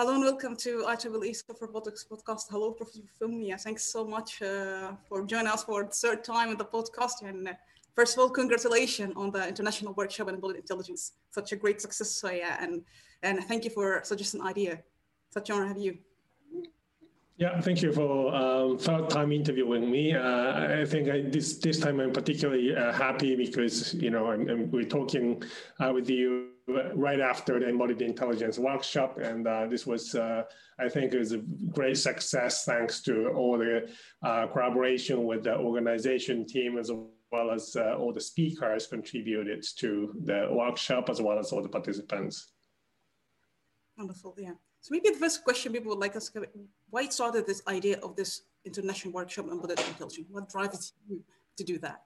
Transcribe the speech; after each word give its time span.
Hello 0.00 0.14
and 0.14 0.24
welcome 0.24 0.56
to 0.56 0.82
IEEE 0.88 1.36
Soft 1.36 1.60
Robotics 1.60 2.06
podcast. 2.10 2.44
Hello, 2.48 2.72
Professor 2.72 3.02
Fumiya. 3.20 3.60
Thanks 3.60 3.84
so 3.84 4.02
much 4.02 4.40
uh, 4.40 4.92
for 5.06 5.26
joining 5.26 5.48
us 5.48 5.64
for 5.64 5.84
the 5.84 5.90
third 5.90 6.24
time 6.24 6.48
in 6.48 6.56
the 6.56 6.64
podcast. 6.64 7.20
And 7.20 7.48
uh, 7.48 7.52
first 7.94 8.16
of 8.16 8.20
all, 8.20 8.30
congratulations 8.30 9.12
on 9.14 9.30
the 9.30 9.46
International 9.46 9.92
Workshop 9.92 10.28
on 10.28 10.36
Embodied 10.36 10.56
Intelligence. 10.56 11.12
Such 11.28 11.52
a 11.52 11.56
great 11.56 11.82
success. 11.82 12.12
So 12.12 12.30
yeah, 12.30 12.56
and, 12.62 12.80
and 13.22 13.44
thank 13.44 13.62
you 13.64 13.70
for 13.70 14.00
suggesting 14.02 14.40
idea. 14.40 14.82
Such 15.34 15.50
an 15.50 15.56
honor 15.56 15.64
to 15.64 15.68
have 15.68 15.78
you. 15.78 15.98
Yeah, 17.40 17.58
thank 17.58 17.80
you 17.80 17.90
for 17.90 18.34
um, 18.34 18.76
third 18.76 19.08
time 19.08 19.32
interviewing 19.32 19.90
me. 19.90 20.14
Uh, 20.14 20.82
I 20.82 20.84
think 20.84 21.08
I, 21.08 21.22
this 21.22 21.56
this 21.56 21.80
time 21.80 21.98
I'm 21.98 22.12
particularly 22.12 22.76
uh, 22.76 22.92
happy 22.92 23.34
because 23.34 23.94
you 23.94 24.10
know 24.10 24.26
I'm, 24.26 24.46
I'm, 24.46 24.70
we're 24.70 24.84
talking 24.84 25.42
uh, 25.80 25.90
with 25.94 26.10
you 26.10 26.50
right 26.94 27.18
after 27.18 27.58
the 27.58 27.66
embodied 27.66 28.02
intelligence 28.02 28.58
workshop, 28.58 29.16
and 29.16 29.46
uh, 29.46 29.66
this 29.68 29.86
was 29.86 30.14
uh, 30.14 30.42
I 30.78 30.90
think 30.90 31.14
was 31.14 31.32
a 31.32 31.38
great 31.72 31.96
success 31.96 32.66
thanks 32.66 33.00
to 33.04 33.28
all 33.28 33.56
the 33.56 33.88
uh, 34.22 34.46
collaboration 34.48 35.24
with 35.24 35.44
the 35.44 35.56
organization 35.56 36.46
team 36.46 36.76
as 36.76 36.90
well 37.32 37.50
as 37.52 37.74
all 37.74 38.12
the 38.12 38.20
speakers 38.20 38.86
contributed 38.86 39.64
to 39.78 40.12
the 40.26 40.46
workshop 40.50 41.08
as 41.08 41.22
well 41.22 41.38
as 41.38 41.52
all 41.52 41.62
the 41.62 41.70
participants. 41.70 42.52
Wonderful, 43.96 44.34
yeah. 44.36 44.52
So 44.82 44.88
maybe 44.92 45.08
the 45.08 45.16
first 45.18 45.42
question 45.42 45.72
people 45.72 45.88
would 45.88 46.00
like 46.00 46.16
us 46.16 46.28
to 46.28 46.46
why 46.90 47.08
started 47.08 47.46
this 47.46 47.62
idea 47.66 47.98
of 47.98 48.16
this 48.16 48.42
international 48.64 49.12
workshop 49.14 49.46
on 49.46 49.52
embodied 49.52 49.80
intelligence? 49.80 50.26
What 50.30 50.48
drives 50.48 50.92
you 51.08 51.22
to 51.56 51.64
do 51.64 51.78
that? 51.78 52.02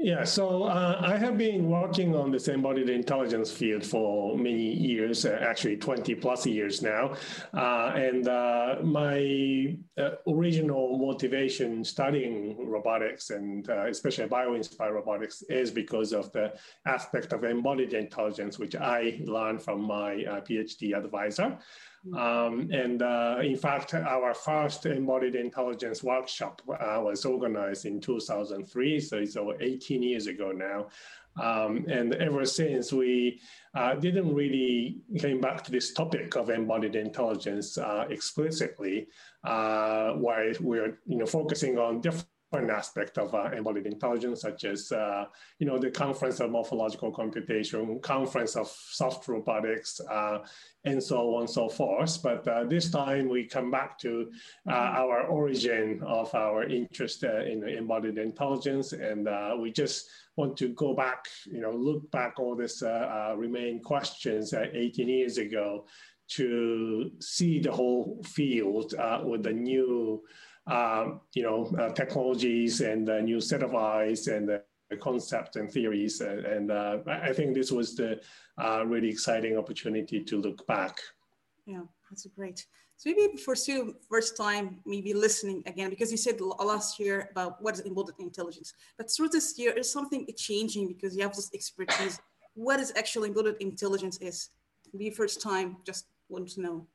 Yeah, 0.00 0.22
so 0.22 0.62
uh, 0.62 1.00
I 1.02 1.16
have 1.16 1.36
been 1.36 1.68
working 1.68 2.14
on 2.14 2.30
this 2.30 2.46
embodied 2.46 2.88
intelligence 2.88 3.50
field 3.50 3.84
for 3.84 4.38
many 4.38 4.72
years, 4.72 5.26
uh, 5.26 5.36
actually 5.40 5.76
20 5.76 6.14
plus 6.14 6.46
years 6.46 6.82
now. 6.82 7.14
Uh, 7.52 7.92
and 7.96 8.28
uh, 8.28 8.76
my 8.84 9.76
uh, 10.00 10.10
original 10.28 10.96
motivation 10.98 11.82
studying 11.82 12.68
robotics 12.68 13.30
and 13.30 13.68
uh, 13.68 13.88
especially 13.88 14.28
bio-inspired 14.28 14.92
robotics 14.92 15.42
is 15.50 15.72
because 15.72 16.12
of 16.12 16.30
the 16.30 16.52
aspect 16.86 17.32
of 17.32 17.42
embodied 17.42 17.92
intelligence, 17.92 18.56
which 18.56 18.76
I 18.76 19.20
learned 19.24 19.60
from 19.60 19.82
my 19.82 20.14
PhD 20.48 20.96
advisor. 20.96 21.58
Um, 22.16 22.70
and 22.72 23.02
uh, 23.02 23.38
in 23.42 23.56
fact, 23.56 23.94
our 23.94 24.32
first 24.34 24.86
embodied 24.86 25.34
intelligence 25.34 26.02
workshop 26.02 26.62
uh, 26.68 27.00
was 27.02 27.24
organized 27.24 27.86
in 27.86 28.00
2003, 28.00 29.00
so 29.00 29.18
it's 29.18 29.36
over 29.36 29.54
18 29.60 30.02
years 30.02 30.26
ago 30.26 30.52
now. 30.52 30.86
Um, 31.40 31.86
and 31.88 32.14
ever 32.14 32.44
since, 32.44 32.92
we 32.92 33.40
uh, 33.74 33.94
didn't 33.94 34.34
really 34.34 34.98
came 35.18 35.40
back 35.40 35.62
to 35.64 35.70
this 35.70 35.92
topic 35.92 36.36
of 36.36 36.50
embodied 36.50 36.96
intelligence 36.96 37.78
uh, 37.78 38.06
explicitly, 38.10 39.08
uh, 39.44 40.12
while 40.12 40.52
we're 40.60 40.98
you 41.06 41.18
know 41.18 41.26
focusing 41.26 41.78
on 41.78 42.00
different 42.00 42.26
an 42.52 42.70
aspect 42.70 43.18
of 43.18 43.34
uh, 43.34 43.50
embodied 43.54 43.86
intelligence, 43.86 44.40
such 44.40 44.64
as 44.64 44.90
uh, 44.90 45.24
you 45.58 45.66
know 45.66 45.78
the 45.78 45.90
conference 45.90 46.40
of 46.40 46.50
morphological 46.50 47.12
computation, 47.12 48.00
conference 48.00 48.56
of 48.56 48.68
soft 48.68 49.28
robotics, 49.28 50.00
uh, 50.10 50.38
and 50.84 51.02
so 51.02 51.34
on 51.34 51.42
and 51.42 51.50
so 51.50 51.68
forth. 51.68 52.22
But 52.22 52.48
uh, 52.48 52.64
this 52.64 52.90
time 52.90 53.28
we 53.28 53.44
come 53.44 53.70
back 53.70 53.98
to 53.98 54.30
uh, 54.66 54.72
our 54.72 55.24
origin 55.26 56.00
of 56.06 56.34
our 56.34 56.64
interest 56.64 57.22
uh, 57.22 57.40
in 57.42 57.68
embodied 57.68 58.16
intelligence, 58.16 58.92
and 58.94 59.28
we 59.60 59.70
just 59.70 60.08
want 60.36 60.56
to 60.56 60.68
go 60.68 60.94
back, 60.94 61.26
you 61.46 61.60
know, 61.60 61.72
look 61.72 62.10
back 62.10 62.38
all 62.38 62.56
this 62.56 62.82
remain 63.36 63.82
questions 63.82 64.54
18 64.54 65.08
years 65.08 65.36
ago 65.36 65.84
to 66.28 67.10
see 67.20 67.58
the 67.58 67.72
whole 67.72 68.22
field 68.24 68.94
with 69.24 69.42
the 69.42 69.52
new 69.52 70.22
um, 70.68 71.20
you 71.34 71.42
know, 71.42 71.66
uh, 71.78 71.90
technologies 71.90 72.80
and 72.80 73.08
a 73.08 73.22
new 73.22 73.40
set 73.40 73.62
of 73.62 73.74
eyes 73.74 74.28
and 74.28 74.60
concepts 75.00 75.56
and 75.56 75.70
theories. 75.70 76.20
And, 76.20 76.44
and 76.44 76.70
uh, 76.70 76.98
I 77.06 77.32
think 77.32 77.54
this 77.54 77.70
was 77.70 77.94
the 77.94 78.20
really 78.86 79.08
exciting 79.08 79.56
opportunity 79.56 80.22
to 80.24 80.40
look 80.40 80.66
back. 80.66 81.00
Yeah, 81.66 81.82
that's 82.10 82.26
great. 82.36 82.66
So 82.96 83.10
maybe 83.10 83.36
for 83.36 83.54
Sue, 83.54 83.94
first 84.08 84.36
time, 84.36 84.80
maybe 84.84 85.14
listening 85.14 85.62
again, 85.66 85.88
because 85.88 86.10
you 86.10 86.16
said 86.16 86.40
last 86.40 86.98
year 86.98 87.28
about 87.30 87.62
what 87.62 87.74
is 87.74 87.80
embodied 87.80 88.16
intelligence, 88.18 88.74
but 88.96 89.08
through 89.08 89.28
this 89.28 89.56
year, 89.56 89.72
is 89.72 89.88
something 89.90 90.26
changing 90.36 90.88
because 90.88 91.16
you 91.16 91.22
have 91.22 91.34
this 91.34 91.48
expertise. 91.54 92.20
What 92.54 92.80
is 92.80 92.92
actually 92.96 93.28
embodied 93.28 93.54
intelligence 93.60 94.18
is? 94.18 94.50
Maybe 94.92 95.10
first 95.10 95.40
time, 95.40 95.76
just 95.86 96.06
want 96.28 96.48
to 96.48 96.60
know. 96.60 96.86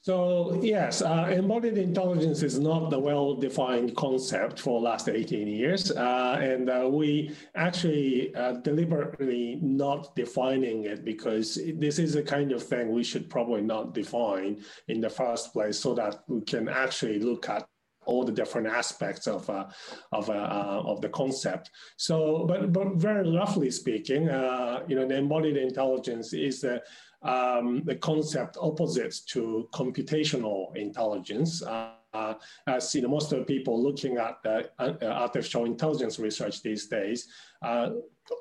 So 0.00 0.60
yes, 0.62 1.02
uh, 1.02 1.28
embodied 1.30 1.76
intelligence 1.76 2.42
is 2.42 2.58
not 2.58 2.88
the 2.90 2.98
well-defined 2.98 3.96
concept 3.96 4.60
for 4.60 4.80
the 4.80 4.84
last 4.84 5.08
18 5.08 5.48
years. 5.48 5.90
Uh, 5.90 6.38
and 6.40 6.70
uh, 6.70 6.88
we 6.90 7.34
actually 7.56 8.34
uh, 8.34 8.52
deliberately 8.52 9.58
not 9.60 10.14
defining 10.14 10.84
it 10.84 11.04
because 11.04 11.58
this 11.76 11.98
is 11.98 12.14
a 12.14 12.22
kind 12.22 12.52
of 12.52 12.62
thing 12.62 12.92
we 12.92 13.02
should 13.02 13.28
probably 13.28 13.60
not 13.60 13.92
define 13.92 14.62
in 14.86 15.00
the 15.00 15.10
first 15.10 15.52
place 15.52 15.78
so 15.78 15.94
that 15.94 16.22
we 16.28 16.42
can 16.42 16.68
actually 16.68 17.18
look 17.18 17.48
at 17.48 17.66
all 18.08 18.24
the 18.24 18.32
different 18.32 18.66
aspects 18.66 19.26
of 19.26 19.48
uh, 19.50 19.66
of 20.12 20.30
uh, 20.30 20.32
uh, 20.32 20.82
of 20.86 21.00
the 21.00 21.10
concept. 21.10 21.70
So, 21.96 22.46
but 22.46 22.72
but 22.72 22.94
very 22.94 23.30
roughly 23.30 23.70
speaking, 23.70 24.28
uh, 24.28 24.80
you 24.88 24.96
know, 24.96 25.06
the 25.06 25.16
embodied 25.16 25.56
intelligence 25.56 26.32
is 26.32 26.62
the 26.62 26.82
um, 27.22 27.82
the 27.84 27.96
concept 27.96 28.56
opposite 28.60 29.14
to 29.26 29.68
computational 29.72 30.74
intelligence. 30.76 31.62
Uh, 31.62 32.34
as 32.66 32.94
you 32.94 33.02
know, 33.02 33.08
most 33.08 33.32
of 33.32 33.38
the 33.38 33.44
people 33.44 33.80
looking 33.82 34.16
at 34.16 34.38
uh, 34.46 34.62
artificial 35.02 35.64
intelligence 35.64 36.18
research 36.18 36.62
these 36.62 36.86
days, 36.86 37.28
uh, 37.62 37.90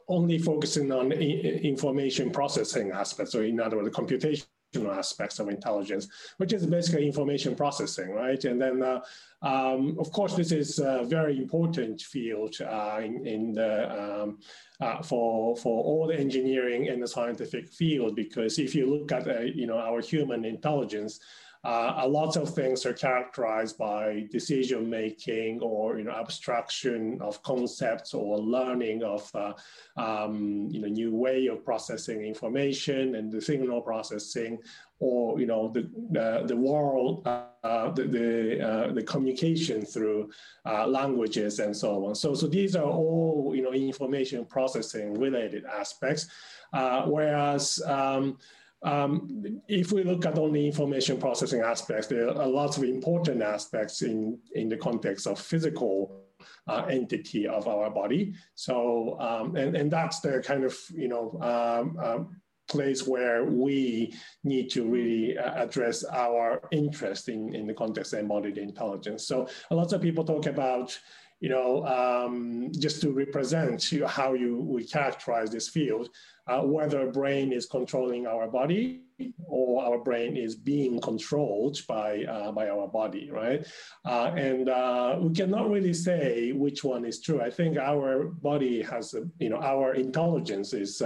only 0.07 0.37
focusing 0.37 0.91
on 0.91 1.11
information 1.11 2.29
processing 2.29 2.91
aspects, 2.91 3.33
so 3.33 3.41
in 3.41 3.59
other 3.59 3.77
words, 3.77 3.89
the 3.89 3.93
computation 3.93 4.45
aspects 4.75 5.39
of 5.39 5.49
intelligence, 5.49 6.07
which 6.37 6.53
is 6.53 6.65
basically 6.65 7.05
information 7.05 7.55
processing, 7.55 8.11
right? 8.11 8.43
And 8.45 8.61
then, 8.61 8.83
uh, 8.83 8.99
um, 9.41 9.97
of 9.99 10.11
course, 10.11 10.35
this 10.35 10.51
is 10.51 10.79
a 10.79 11.03
very 11.05 11.37
important 11.37 12.01
field 12.01 12.55
uh, 12.61 12.99
in, 13.03 13.25
in, 13.25 13.53
the 13.53 14.21
um, 14.23 14.39
uh, 14.79 15.01
for 15.01 15.55
for 15.57 15.83
all 15.83 16.07
the 16.07 16.19
engineering 16.19 16.89
and 16.89 17.01
the 17.01 17.07
scientific 17.07 17.67
field 17.69 18.15
because 18.15 18.59
if 18.59 18.75
you 18.75 18.85
look 18.85 19.11
at 19.11 19.27
uh, 19.27 19.39
you 19.41 19.67
know 19.67 19.77
our 19.77 20.01
human 20.01 20.45
intelligence. 20.45 21.19
Uh, 21.63 21.95
a 21.97 22.07
lot 22.07 22.37
of 22.37 22.53
things 22.53 22.85
are 22.85 22.93
characterized 22.93 23.77
by 23.77 24.25
decision 24.31 24.89
making 24.89 25.59
or 25.61 25.97
you 25.97 26.03
know 26.03 26.11
abstraction 26.11 27.17
of 27.21 27.41
concepts 27.43 28.13
or 28.13 28.37
learning 28.37 29.03
of 29.03 29.29
uh, 29.35 29.53
um, 29.97 30.67
you 30.71 30.81
know 30.81 30.87
new 30.87 31.13
way 31.15 31.47
of 31.47 31.63
processing 31.65 32.21
information 32.23 33.15
and 33.15 33.31
the 33.31 33.41
signal 33.41 33.81
processing 33.81 34.57
or 34.99 35.39
you 35.39 35.45
know 35.45 35.71
the 35.73 35.81
uh, 36.19 36.45
the 36.45 36.55
world 36.55 37.27
uh, 37.27 37.91
the 37.91 38.03
the, 38.03 38.67
uh, 38.67 38.93
the, 38.93 39.03
communication 39.03 39.85
through 39.85 40.29
uh, 40.65 40.87
languages 40.87 41.59
and 41.59 41.75
so 41.75 42.07
on. 42.07 42.15
So 42.15 42.33
so 42.33 42.47
these 42.47 42.75
are 42.75 42.89
all 42.89 43.53
you 43.55 43.61
know 43.61 43.73
information 43.73 44.45
processing 44.45 45.19
related 45.19 45.65
aspects 45.65 46.27
uh, 46.73 47.03
whereas 47.03 47.81
um, 47.85 48.37
um, 48.83 49.61
if 49.67 49.91
we 49.91 50.03
look 50.03 50.25
at 50.25 50.37
only 50.37 50.65
information 50.65 51.17
processing 51.19 51.61
aspects, 51.61 52.07
there 52.07 52.29
are 52.29 52.47
lots 52.47 52.77
of 52.77 52.83
important 52.83 53.41
aspects 53.41 54.01
in, 54.01 54.37
in 54.53 54.69
the 54.69 54.77
context 54.77 55.27
of 55.27 55.39
physical 55.39 56.23
uh, 56.67 56.85
entity 56.89 57.47
of 57.47 57.67
our 57.67 57.89
body. 57.89 58.33
So, 58.55 59.19
um, 59.19 59.55
and, 59.55 59.75
and 59.75 59.91
that's 59.91 60.19
the 60.19 60.43
kind 60.45 60.63
of, 60.63 60.77
you 60.93 61.07
know, 61.07 61.39
um, 61.41 61.97
um, 61.97 62.41
place 62.69 63.07
where 63.07 63.45
we 63.45 64.13
need 64.43 64.69
to 64.69 64.85
really 64.85 65.37
uh, 65.37 65.63
address 65.63 66.03
our 66.03 66.61
interest 66.71 67.29
in, 67.29 67.55
in 67.55 67.65
the 67.65 67.73
context 67.73 68.13
of 68.13 68.19
embodied 68.19 68.57
intelligence. 68.57 69.25
So 69.25 69.47
a 69.71 69.75
lot 69.75 69.93
of 69.93 70.01
people 70.01 70.23
talk 70.23 70.45
about, 70.45 70.97
you 71.39 71.49
know, 71.49 71.85
um, 71.85 72.71
just 72.79 73.01
to 73.01 73.11
represent 73.11 73.93
how 74.07 74.33
you 74.33 74.59
we 74.59 74.83
characterize 74.83 75.51
this 75.51 75.69
field, 75.69 76.09
uh, 76.47 76.61
whether 76.61 77.11
brain 77.11 77.51
is 77.51 77.67
controlling 77.67 78.25
our 78.25 78.47
body 78.47 79.01
or 79.45 79.83
our 79.83 79.97
brain 79.99 80.37
is 80.37 80.55
being 80.55 80.99
controlled 81.01 81.77
by 81.87 82.23
uh, 82.23 82.51
by 82.51 82.69
our 82.69 82.87
body, 82.87 83.29
right? 83.29 83.67
Uh, 84.05 84.31
and 84.35 84.69
uh, 84.69 85.17
we 85.19 85.31
cannot 85.33 85.69
really 85.69 85.93
say 85.93 86.53
which 86.53 86.83
one 86.83 87.05
is 87.05 87.21
true. 87.21 87.41
I 87.41 87.51
think 87.51 87.77
our 87.77 88.25
body 88.25 88.81
has, 88.81 89.13
you 89.39 89.49
know, 89.49 89.57
our 89.57 89.93
intelligence 89.93 90.73
is 90.73 91.01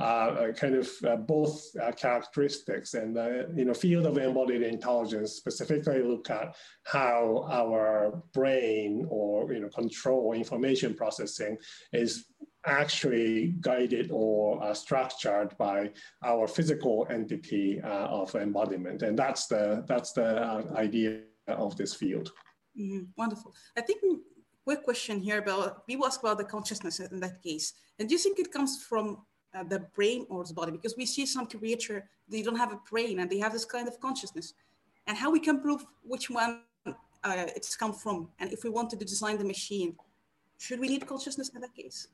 uh, 0.00 0.04
uh, 0.04 0.52
kind 0.52 0.74
of 0.74 0.88
uh, 1.06 1.16
both 1.16 1.62
characteristics. 1.96 2.94
And 2.94 3.16
you 3.56 3.64
know, 3.66 3.74
field 3.74 4.06
of 4.06 4.18
embodied 4.18 4.62
intelligence 4.62 5.32
specifically 5.32 6.02
look 6.02 6.30
at 6.30 6.56
how 6.84 7.46
our 7.50 8.22
brain 8.32 9.06
or 9.08 9.52
you 9.52 9.60
know 9.60 9.68
control 9.68 10.32
information 10.32 10.94
processing 10.94 11.58
is 11.92 12.26
actually 12.66 13.54
guided 13.60 14.10
or 14.12 14.62
uh, 14.62 14.74
structured 14.74 15.56
by 15.56 15.90
our 16.24 16.46
physical 16.46 17.06
entity 17.10 17.80
uh, 17.82 18.06
of 18.06 18.34
embodiment 18.34 19.02
and 19.02 19.18
that's 19.18 19.46
the 19.46 19.82
that's 19.88 20.12
the 20.12 20.42
uh, 20.42 20.62
idea 20.76 21.20
of 21.48 21.74
this 21.76 21.94
field 21.94 22.30
mm-hmm. 22.78 23.04
wonderful 23.16 23.54
i 23.78 23.80
think 23.80 24.00
quick 24.64 24.84
question 24.84 25.18
here 25.18 25.38
about 25.38 25.86
people 25.86 26.04
ask 26.04 26.20
about 26.20 26.36
the 26.36 26.44
consciousness 26.44 27.00
in 27.00 27.18
that 27.18 27.42
case 27.42 27.72
and 27.98 28.08
do 28.08 28.14
you 28.14 28.18
think 28.18 28.38
it 28.38 28.52
comes 28.52 28.82
from 28.82 29.16
uh, 29.54 29.64
the 29.64 29.80
brain 29.96 30.26
or 30.28 30.44
the 30.44 30.54
body 30.54 30.72
because 30.72 30.96
we 30.96 31.06
see 31.06 31.26
some 31.26 31.46
creature 31.46 32.08
they 32.28 32.42
don't 32.42 32.56
have 32.56 32.72
a 32.72 32.80
brain 32.90 33.20
and 33.20 33.30
they 33.30 33.38
have 33.38 33.52
this 33.52 33.64
kind 33.64 33.88
of 33.88 33.98
consciousness 34.00 34.54
and 35.06 35.16
how 35.16 35.30
we 35.30 35.40
can 35.40 35.60
prove 35.60 35.84
which 36.02 36.30
one 36.30 36.62
uh, 36.86 37.46
it's 37.56 37.76
come 37.76 37.92
from 37.92 38.28
and 38.38 38.52
if 38.52 38.64
we 38.64 38.70
wanted 38.70 38.98
to 38.98 39.04
design 39.04 39.38
the 39.38 39.44
machine 39.44 39.94
should 40.58 40.80
we 40.80 40.88
need 40.88 41.06
consciousness 41.06 41.50
in 41.54 41.60
that 41.60 41.74
case 41.74 42.08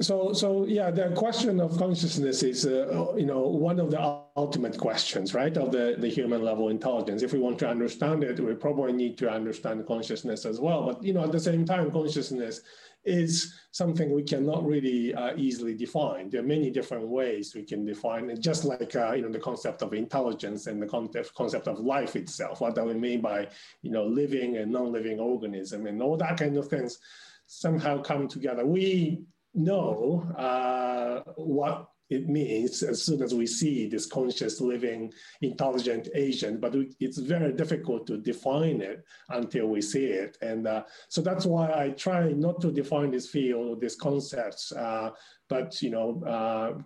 so, 0.00 0.32
so 0.32 0.64
yeah, 0.66 0.90
the 0.90 1.10
question 1.10 1.60
of 1.60 1.76
consciousness 1.76 2.42
is, 2.42 2.64
uh, 2.64 3.14
you 3.16 3.26
know, 3.26 3.40
one 3.40 3.78
of 3.78 3.90
the 3.90 4.00
ultimate 4.36 4.78
questions, 4.78 5.34
right, 5.34 5.54
of 5.56 5.72
the, 5.72 5.96
the 5.98 6.08
human 6.08 6.42
level 6.42 6.68
intelligence. 6.68 7.22
If 7.22 7.32
we 7.32 7.38
want 7.38 7.58
to 7.60 7.68
understand 7.68 8.24
it, 8.24 8.40
we 8.40 8.54
probably 8.54 8.92
need 8.92 9.18
to 9.18 9.30
understand 9.30 9.86
consciousness 9.86 10.46
as 10.46 10.60
well. 10.60 10.86
But, 10.86 11.02
you 11.02 11.12
know, 11.12 11.24
at 11.24 11.32
the 11.32 11.40
same 11.40 11.66
time, 11.66 11.90
consciousness 11.90 12.62
is 13.04 13.54
something 13.72 14.14
we 14.14 14.22
cannot 14.22 14.64
really 14.64 15.14
uh, 15.14 15.34
easily 15.36 15.74
define. 15.74 16.28
There 16.28 16.40
are 16.40 16.46
many 16.46 16.70
different 16.70 17.08
ways 17.08 17.54
we 17.54 17.62
can 17.62 17.84
define 17.84 18.28
it, 18.30 18.40
just 18.40 18.64
like, 18.64 18.94
uh, 18.94 19.12
you 19.12 19.22
know, 19.22 19.30
the 19.30 19.38
concept 19.38 19.82
of 19.82 19.94
intelligence 19.94 20.66
and 20.66 20.82
the 20.82 20.86
concept, 20.86 21.34
concept 21.34 21.66
of 21.68 21.80
life 21.80 22.16
itself. 22.16 22.60
What 22.60 22.74
do 22.74 22.84
we 22.84 22.94
mean 22.94 23.20
by, 23.20 23.48
you 23.82 23.90
know, 23.90 24.04
living 24.04 24.58
and 24.58 24.70
non-living 24.70 25.18
organism 25.18 25.86
and 25.86 26.02
all 26.02 26.16
that 26.18 26.38
kind 26.38 26.56
of 26.56 26.68
things 26.68 26.98
somehow 27.46 28.00
come 28.00 28.28
together. 28.28 28.64
We 28.64 29.24
know 29.54 30.26
uh, 30.36 31.32
what 31.34 31.89
it 32.10 32.28
means 32.28 32.82
as 32.82 33.02
soon 33.02 33.22
as 33.22 33.34
we 33.34 33.46
see 33.46 33.88
this 33.88 34.06
conscious 34.06 34.60
living 34.60 35.12
intelligent 35.40 36.08
agent 36.14 36.60
but 36.60 36.74
it's 36.98 37.18
very 37.18 37.52
difficult 37.52 38.06
to 38.06 38.18
define 38.18 38.80
it 38.80 39.04
until 39.30 39.66
we 39.68 39.80
see 39.80 40.06
it. 40.06 40.36
And 40.42 40.66
uh, 40.66 40.84
so 41.08 41.20
that's 41.22 41.46
why 41.46 41.72
i 41.72 41.90
try 41.90 42.32
not 42.32 42.60
to 42.60 42.70
define 42.72 43.10
this 43.10 43.28
field 43.28 43.66
or 43.68 43.76
these 43.76 43.96
concepts 43.96 44.72
uh, 44.72 45.10
but 45.48 45.80
you 45.82 45.90
know 45.90 46.08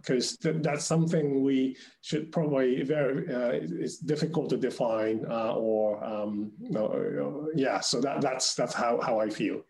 because 0.00 0.34
uh, 0.34 0.36
th- 0.42 0.62
that's 0.62 0.84
something 0.84 1.42
we 1.42 1.76
should 2.00 2.30
probably 2.32 2.82
very 2.82 3.32
uh, 3.32 3.52
it's 3.84 3.98
difficult 3.98 4.48
to 4.50 4.56
define 4.56 5.24
uh, 5.30 5.54
or 5.54 6.02
um, 6.04 6.52
yeah 7.54 7.80
so 7.80 8.00
that, 8.00 8.20
that's 8.20 8.54
that's 8.54 8.74
how, 8.74 9.00
how 9.00 9.18
i 9.20 9.28
feel. 9.28 9.60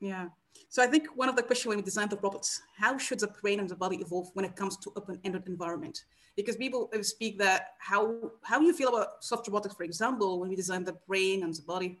Yeah 0.00 0.28
so 0.68 0.82
I 0.82 0.86
think 0.86 1.08
one 1.16 1.28
of 1.28 1.36
the 1.36 1.42
questions 1.42 1.68
when 1.68 1.78
we 1.78 1.82
design 1.82 2.08
the 2.08 2.16
robots, 2.16 2.62
how 2.76 2.98
should 2.98 3.20
the 3.20 3.28
brain 3.28 3.60
and 3.60 3.68
the 3.68 3.76
body 3.76 3.96
evolve 3.96 4.30
when 4.34 4.44
it 4.44 4.54
comes 4.56 4.76
to 4.78 4.92
open-ended 4.96 5.46
environment? 5.46 6.04
Because 6.36 6.56
people 6.56 6.90
speak 7.02 7.38
that 7.38 7.74
how 7.78 8.30
how 8.42 8.60
you 8.60 8.72
feel 8.72 8.90
about 8.90 9.24
soft 9.24 9.48
robotics, 9.48 9.74
for 9.74 9.82
example, 9.82 10.38
when 10.40 10.48
we 10.48 10.56
design 10.56 10.84
the 10.84 10.96
brain 11.08 11.42
and 11.42 11.54
the 11.54 11.62
body 11.62 12.00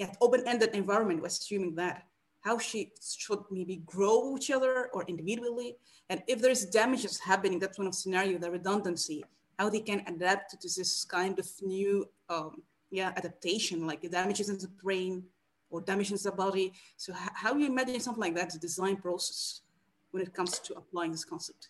at 0.00 0.16
open-ended 0.20 0.70
environment, 0.74 1.20
we're 1.20 1.26
assuming 1.26 1.74
that 1.74 2.04
how 2.40 2.56
she 2.58 2.92
should 3.02 3.40
maybe 3.50 3.76
grow 3.84 4.36
each 4.36 4.50
other 4.50 4.88
or 4.94 5.04
individually, 5.08 5.76
and 6.08 6.22
if 6.26 6.40
there's 6.40 6.64
damages 6.64 7.18
happening, 7.18 7.58
that's 7.58 7.78
one 7.78 7.86
of 7.86 7.94
scenario, 7.94 8.38
the 8.38 8.50
redundancy, 8.50 9.22
how 9.58 9.68
they 9.68 9.80
can 9.80 10.02
adapt 10.06 10.50
to 10.52 10.68
this 10.68 11.04
kind 11.04 11.38
of 11.38 11.46
new 11.60 12.08
um, 12.30 12.62
yeah 12.90 13.12
adaptation, 13.16 13.86
like 13.86 14.00
the 14.00 14.08
damages 14.08 14.48
in 14.48 14.58
the 14.58 14.68
brain, 14.82 15.22
or 15.70 15.80
damages 15.80 16.24
the 16.24 16.32
body. 16.32 16.72
So 16.96 17.12
how 17.14 17.54
do 17.54 17.60
you 17.60 17.66
imagine 17.66 18.00
something 18.00 18.20
like 18.20 18.34
that, 18.34 18.50
the 18.50 18.58
design 18.58 18.96
process, 18.96 19.62
when 20.10 20.22
it 20.22 20.34
comes 20.34 20.58
to 20.58 20.74
applying 20.74 21.12
this 21.12 21.24
concept? 21.24 21.68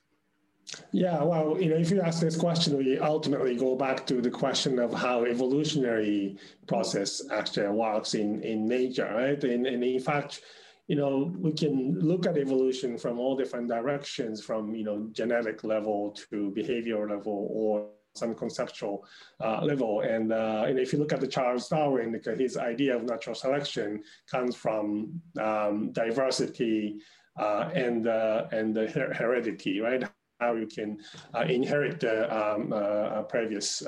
Yeah, 0.93 1.23
well, 1.23 1.61
you 1.61 1.70
know, 1.70 1.76
if 1.76 1.91
you 1.91 2.00
ask 2.00 2.20
this 2.20 2.37
question, 2.37 2.76
we 2.76 2.99
ultimately 2.99 3.56
go 3.56 3.75
back 3.76 4.06
to 4.06 4.20
the 4.20 4.31
question 4.31 4.79
of 4.79 4.93
how 4.93 5.25
evolutionary 5.25 6.37
process 6.67 7.23
actually 7.31 7.69
works 7.69 8.14
in, 8.14 8.43
in 8.43 8.69
nature, 8.69 9.11
right? 9.12 9.43
And, 9.43 9.67
and 9.67 9.82
in 9.82 10.00
fact, 10.00 10.43
you 10.87 10.97
know, 10.97 11.32
we 11.38 11.52
can 11.52 11.99
look 12.00 12.26
at 12.26 12.37
evolution 12.37 12.99
from 12.99 13.19
all 13.19 13.37
different 13.37 13.69
directions, 13.69 14.43
from 14.44 14.75
you 14.75 14.85
know 14.85 15.08
genetic 15.12 15.62
level 15.62 16.11
to 16.31 16.50
behavior 16.50 17.08
level, 17.08 17.49
or 17.50 17.88
some 18.15 18.35
conceptual 18.35 19.05
uh, 19.41 19.62
level. 19.62 20.01
And, 20.01 20.33
uh, 20.33 20.65
and 20.67 20.79
if 20.79 20.93
you 20.93 20.99
look 20.99 21.12
at 21.12 21.21
the 21.21 21.27
Charles 21.27 21.69
Darwin, 21.69 22.21
his 22.37 22.57
idea 22.57 22.97
of 22.97 23.05
natural 23.05 23.35
selection 23.35 24.03
comes 24.31 24.57
from 24.57 25.21
um, 25.41 25.93
diversity 25.93 26.99
uh, 27.39 27.71
and, 27.75 28.07
uh, 28.07 28.47
and 28.53 28.77
her 28.77 29.15
heredity, 29.15 29.81
right? 29.81 30.05
How 30.41 30.55
you 30.55 30.67
can 30.67 30.99
uh, 31.35 31.41
inherit 31.41 32.01
the 32.01 32.25
um, 32.35 32.73
uh, 32.73 33.23
previous 33.25 33.83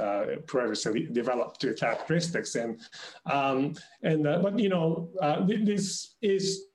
previously 0.47 1.09
developed 1.11 1.65
characteristics, 1.79 2.57
and 2.57 2.79
um, 3.25 3.75
and 4.03 4.25
but 4.25 4.59
you 4.59 4.69
know 4.69 5.09
this 5.47 6.17
is 6.21 6.67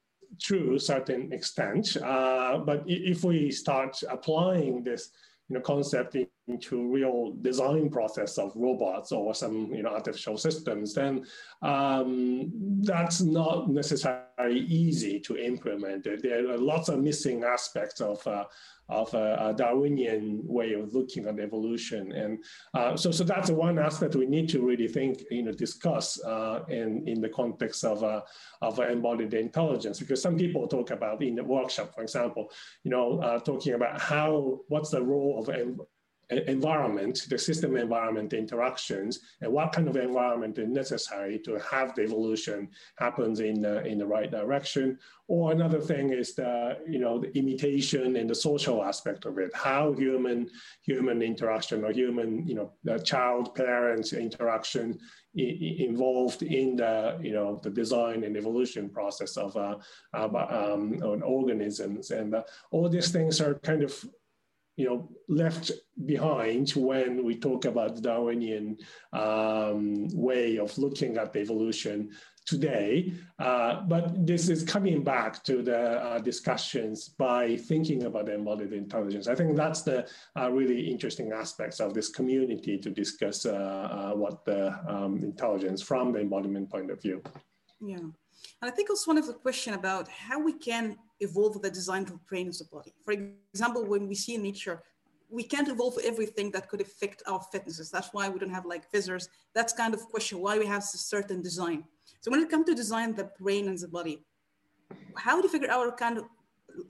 true 0.42 0.80
certain 0.80 1.32
extent. 1.32 1.96
but 2.02 2.84
if 2.88 3.24
we 3.24 3.52
start 3.52 4.02
applying 4.10 4.84
this 4.84 5.12
you 5.48 5.54
know, 5.54 5.62
concept 5.62 6.18
into 6.48 6.92
real 6.92 7.34
design 7.42 7.90
process 7.90 8.38
of 8.38 8.52
robots 8.56 9.12
or 9.12 9.34
some 9.34 9.74
you 9.74 9.84
know 9.84 9.90
artificial 9.90 10.38
systems, 10.38 10.94
then 10.94 11.26
um, 11.62 12.52
that's 12.82 13.22
not 13.22 13.70
necessarily 13.70 14.62
easy 14.62 15.20
to 15.20 15.38
implement. 15.38 16.04
There 16.04 16.50
are 16.50 16.58
lots 16.58 16.90
of 16.90 17.00
missing 17.00 17.44
aspects 17.44 18.02
of 18.02 18.26
uh, 18.26 18.46
of 18.90 19.14
a, 19.14 19.50
a, 19.50 19.54
Darwinian 19.54 20.42
way 20.46 20.74
of 20.74 20.94
looking 20.94 21.28
at 21.28 21.40
evolution. 21.40 22.12
And 22.14 22.44
uh, 22.74 22.96
so, 22.96 23.12
so 23.12 23.24
that's 23.24 23.50
one 23.50 23.80
aspect 23.80 24.16
we 24.16 24.25
need 24.25 24.48
to 24.50 24.66
really 24.66 24.88
think, 24.88 25.24
you 25.30 25.44
know, 25.44 25.51
discuss 25.51 26.24
uh, 26.24 26.63
in, 26.70 27.06
in 27.06 27.20
the 27.20 27.30
context 27.30 27.84
of, 27.84 28.04
uh, 28.04 28.22
of 28.62 28.80
embodied 28.80 29.34
intelligence, 29.34 30.00
because 30.00 30.22
some 30.22 30.38
people 30.38 30.68
talk 30.68 30.92
about 30.92 31.22
in 31.22 31.36
the 31.36 31.44
workshop, 31.44 31.94
for 31.94 32.01
example, 32.01 32.50
you 32.84 32.92
know, 32.92 33.20
uh, 33.20 33.39
talking 33.39 33.74
about 33.74 34.00
how, 34.00 34.62
what's 34.70 34.92
the 34.92 35.01
role 35.01 35.38
of 35.39 35.50
environment, 36.29 37.25
the 37.29 37.38
system 37.38 37.77
environment 37.77 38.34
interactions, 38.34 39.19
and 39.41 39.51
what 39.51 39.72
kind 39.72 39.88
of 39.88 39.96
environment 39.96 40.57
is 40.57 40.67
necessary 40.67 41.39
to 41.39 41.57
have 41.60 41.96
the 41.96 42.03
evolution 42.03 42.69
happens 42.98 43.39
in 43.39 43.62
the, 43.62 43.86
in 43.86 43.98
the 43.98 44.05
right 44.05 44.29
direction. 44.29 45.00
Or 45.29 45.51
another 45.51 45.79
thing 45.79 46.12
is 46.12 46.36
the, 46.36 46.77
you 46.88 47.00
know, 47.00 47.19
the 47.19 47.38
imitation 47.38 48.15
and 48.15 48.29
the 48.29 48.36
social 48.36 48.84
aspect 48.84 49.25
of 49.25 49.38
it, 49.38 49.51
how 49.53 49.93
human 49.93 50.50
human 50.81 51.22
interaction 51.22 51.84
or 51.84 51.91
human, 51.91 52.48
you 52.48 52.55
know, 52.55 52.72
the 52.84 52.98
child 53.00 53.55
parents 53.55 54.13
interaction 54.13 55.00
involved 55.36 56.43
in 56.43 56.77
the, 56.77 57.17
you 57.22 57.34
know, 57.34 57.60
the 57.62 57.69
design 57.69 58.24
and 58.24 58.36
evolution 58.36 58.89
process 58.89 59.38
of, 59.38 59.55
uh, 59.55 59.75
of 60.13 60.36
um, 60.36 61.00
organisms. 61.24 62.12
And 62.12 62.34
uh, 62.34 62.43
all 62.72 62.89
these 62.89 63.12
things 63.12 63.39
are 63.39 63.55
kind 63.55 63.84
of 63.84 63.93
you 64.77 64.86
know, 64.86 65.10
left 65.27 65.72
behind 66.05 66.69
when 66.72 67.25
we 67.25 67.36
talk 67.36 67.65
about 67.65 68.01
Darwinian 68.01 68.77
um, 69.12 70.07
way 70.13 70.57
of 70.57 70.77
looking 70.77 71.17
at 71.17 71.36
evolution 71.36 72.12
today. 72.46 73.12
Uh, 73.39 73.81
but 73.81 74.25
this 74.25 74.50
is 74.50 74.63
coming 74.63 75.03
back 75.03 75.43
to 75.43 75.62
the 75.62 75.79
uh, 75.79 76.19
discussions 76.19 77.10
by 77.10 77.57
thinking 77.57 78.03
about 78.03 78.29
embodied 78.29 78.72
intelligence. 78.72 79.27
I 79.27 79.36
think 79.36 79.57
that's 79.57 79.81
the 79.81 80.07
uh, 80.39 80.50
really 80.51 80.89
interesting 80.89 81.31
aspects 81.34 81.79
of 81.79 81.93
this 81.93 82.10
community 82.10 82.77
to 82.77 82.89
discuss 82.89 83.46
uh, 83.46 83.51
uh, 83.51 84.12
what 84.15 84.46
the 84.46 84.79
um, 84.88 85.17
intelligence 85.17 85.81
from 85.81 86.13
the 86.13 86.19
embodiment 86.19 86.69
point 86.69 86.91
of 86.91 87.01
view. 87.01 87.22
Yeah. 87.81 87.98
And 87.98 88.13
I 88.62 88.69
think 88.69 88.89
also 88.89 89.12
one 89.12 89.17
of 89.17 89.27
the 89.27 89.34
question 89.34 89.74
about 89.74 90.07
how 90.07 90.39
we 90.39 90.53
can 90.53 90.98
evolve 91.19 91.62
the 91.62 91.69
design 91.69 92.03
of 92.03 92.12
the 92.12 92.19
brain 92.29 92.47
of 92.47 92.57
the 92.57 92.65
body. 92.65 92.93
For 93.03 93.13
example, 93.53 93.86
when 93.86 94.07
we 94.07 94.15
see 94.15 94.36
in 94.36 94.43
nature, 94.43 94.81
we 95.29 95.43
can't 95.43 95.67
evolve 95.67 95.97
everything 96.03 96.51
that 96.51 96.69
could 96.69 96.81
affect 96.81 97.21
our 97.27 97.41
fitnesses. 97.51 97.91
That's 97.91 98.09
why 98.13 98.29
we 98.29 98.39
don't 98.39 98.50
have 98.50 98.65
like 98.65 98.89
visors. 98.91 99.29
That's 99.53 99.74
kind 99.74 99.93
of 99.93 100.01
question 100.07 100.39
why 100.39 100.57
we 100.57 100.65
have 100.65 100.83
a 100.83 100.97
certain 100.97 101.41
design. 101.41 101.83
So 102.21 102.31
when 102.31 102.39
it 102.41 102.50
comes 102.50 102.65
to 102.67 102.75
design 102.75 103.13
the 103.13 103.29
brain 103.39 103.67
and 103.67 103.77
the 103.77 103.88
body, 103.88 104.24
how 105.15 105.41
do 105.41 105.47
you 105.47 105.51
figure 105.51 105.69
out 105.69 105.97
kind 105.97 106.17
of 106.17 106.25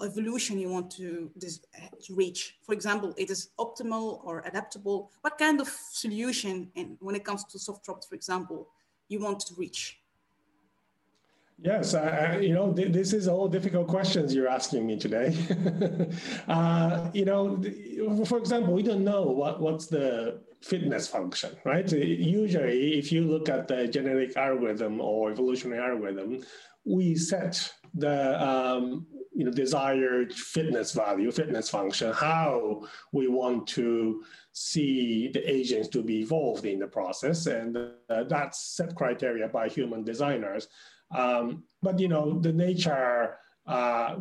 evolution 0.04 0.60
you 0.60 0.70
want 0.70 0.92
to, 0.92 1.32
to 1.40 2.16
reach? 2.16 2.58
For 2.62 2.74
example, 2.74 3.14
it 3.18 3.32
is 3.32 3.50
optimal 3.60 4.24
or 4.24 4.44
adaptable. 4.46 5.12
What 5.22 5.38
kind 5.38 5.60
of 5.60 5.68
solution, 5.68 6.70
and 6.76 6.98
when 7.00 7.16
it 7.16 7.24
comes 7.24 7.44
to 7.46 7.58
soft 7.58 7.86
drops, 7.86 8.08
for 8.08 8.16
example, 8.16 8.68
you 9.08 9.20
want 9.20 9.40
to 9.42 9.56
reach? 9.56 10.00
Yes, 11.60 11.94
you 12.40 12.54
know, 12.54 12.72
th- 12.72 12.92
this 12.92 13.14
is 13.14 13.28
all 13.28 13.48
difficult 13.48 13.88
questions 13.88 14.34
you're 14.34 14.48
asking 14.48 14.86
me 14.86 14.96
today. 14.96 15.36
uh, 16.48 17.10
you 17.14 17.26
know, 17.26 17.60
for 18.26 18.38
example, 18.38 18.74
we 18.74 18.84
don't 18.84 19.04
know 19.04 19.24
what, 19.24 19.60
what's 19.60 19.88
the 19.88 20.42
fitness 20.62 21.08
function, 21.08 21.58
right? 21.66 21.92
Usually, 21.92 23.00
if 23.00 23.12
you 23.12 23.24
look 23.24 23.50
at 23.50 23.68
the 23.68 23.88
genetic 23.88 24.38
algorithm 24.38 25.02
or 25.02 25.32
evolutionary 25.32 25.82
algorithm, 25.82 26.44
we 26.86 27.16
set 27.16 27.72
the 27.96 28.42
um, 28.42 29.08
you 29.34 29.44
know 29.44 29.52
desired 29.52 30.34
fitness 30.34 30.94
value, 30.94 31.32
fitness 31.32 31.70
function, 31.70 32.14
how 32.14 32.84
we 33.12 33.28
want 33.28 33.68
to 33.68 34.24
see 34.52 35.30
the 35.34 35.52
agents 35.52 35.88
to 35.90 36.04
be 36.04 36.20
evolved 36.20 36.66
in 36.66 36.80
the 36.80 36.88
process, 36.88 37.48
and 37.48 37.78
uh, 38.10 38.24
that's 38.26 38.76
set 38.76 38.96
criteria 38.96 39.48
by 39.48 39.68
human 39.68 40.04
designers. 40.04 40.68
Um, 41.16 41.64
but 41.82 42.00
you 42.00 42.08
know, 42.08 42.40
the 42.40 42.54
nature 42.54 43.38
uh, 43.66 44.16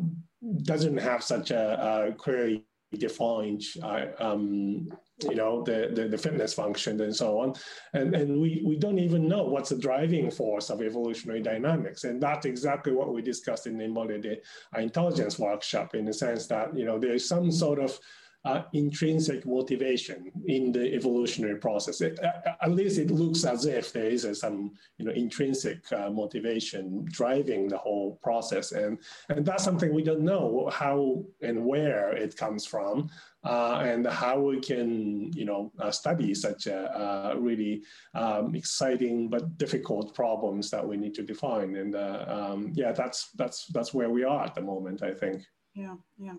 doesn't 0.63 0.99
have 0.99 1.23
such 1.23 1.51
a, 1.51 2.09
a 2.09 2.13
clearly 2.13 2.65
defined, 2.99 3.63
uh, 3.83 4.07
um, 4.19 4.89
you 5.23 5.35
know, 5.35 5.63
the, 5.63 5.91
the, 5.93 6.09
the 6.09 6.19
fitness 6.19 6.55
function 6.55 7.01
and 7.01 7.15
so 7.15 7.41
on, 7.41 7.55
and 7.95 8.15
and 8.15 8.41
we 8.41 8.63
we 8.65 8.77
don't 8.77 8.99
even 8.99 9.27
know 9.27 9.45
what's 9.45 9.71
the 9.71 9.79
driving 9.79 10.31
force 10.31 10.71
of 10.71 10.83
evolutionary 10.83 11.43
dynamics, 11.43 12.05
and 12.05 12.23
that's 12.23 12.47
exactly 12.47 12.93
what 12.93 13.13
we 13.13 13.23
discussed 13.23 13.67
in 13.67 13.79
the 13.79 13.85
embodied 13.85 14.41
intelligence 14.77 15.39
workshop, 15.39 15.95
in 15.95 16.05
the 16.05 16.13
sense 16.13 16.47
that 16.47 16.77
you 16.77 16.85
know 16.85 16.99
there 16.99 17.15
is 17.15 17.27
some 17.27 17.51
sort 17.51 17.79
of 17.79 17.99
uh, 18.47 18.63
intrinsic 18.73 19.45
motivation 19.45 20.31
in 20.47 20.71
the 20.71 20.95
evolutionary 20.95 21.57
process. 21.57 22.01
It, 22.01 22.19
at 22.63 22.71
least 22.71 22.99
it 22.99 23.11
looks 23.11 23.45
as 23.45 23.67
if 23.67 23.93
there 23.93 24.07
is 24.07 24.27
some 24.39 24.73
you 24.99 25.05
know, 25.05 25.13
intrinsic 25.13 25.81
uh, 25.93 26.11
motivation 26.11 27.05
driving 27.11 27.69
the 27.69 27.77
whole 27.77 28.19
process. 28.23 28.73
And, 28.73 28.99
and 29.29 29.45
that's 29.45 29.65
something 29.65 29.93
we 29.93 30.05
don't 30.05 30.21
know 30.21 30.71
how 30.73 31.25
and 31.43 31.65
where 31.65 32.17
it 32.17 32.37
comes 32.37 32.65
from. 32.65 33.11
Uh, 33.45 33.81
and 33.85 34.05
how 34.09 34.41
we 34.41 34.59
can, 34.59 35.31
you 35.33 35.45
know, 35.45 35.71
uh, 35.79 35.91
study 35.91 36.35
such 36.35 36.67
a, 36.67 36.79
uh, 36.99 37.35
really 37.39 37.81
um, 38.15 38.57
exciting 38.57 39.29
but 39.29 39.57
difficult 39.57 40.13
problems 40.15 40.69
that 40.69 40.85
we 40.85 40.97
need 40.97 41.15
to 41.15 41.23
define. 41.23 41.77
And 41.77 41.95
uh, 41.95 42.25
um, 42.27 42.73
yeah, 42.75 42.91
that's 42.91 43.31
that's 43.37 43.67
that's 43.67 43.95
where 43.95 44.11
we 44.11 44.25
are 44.25 44.45
at 44.45 44.57
the 44.57 44.63
moment, 44.63 45.05
I 45.05 45.13
think. 45.15 45.45
Yeah, 45.77 45.95
yeah. 46.19 46.35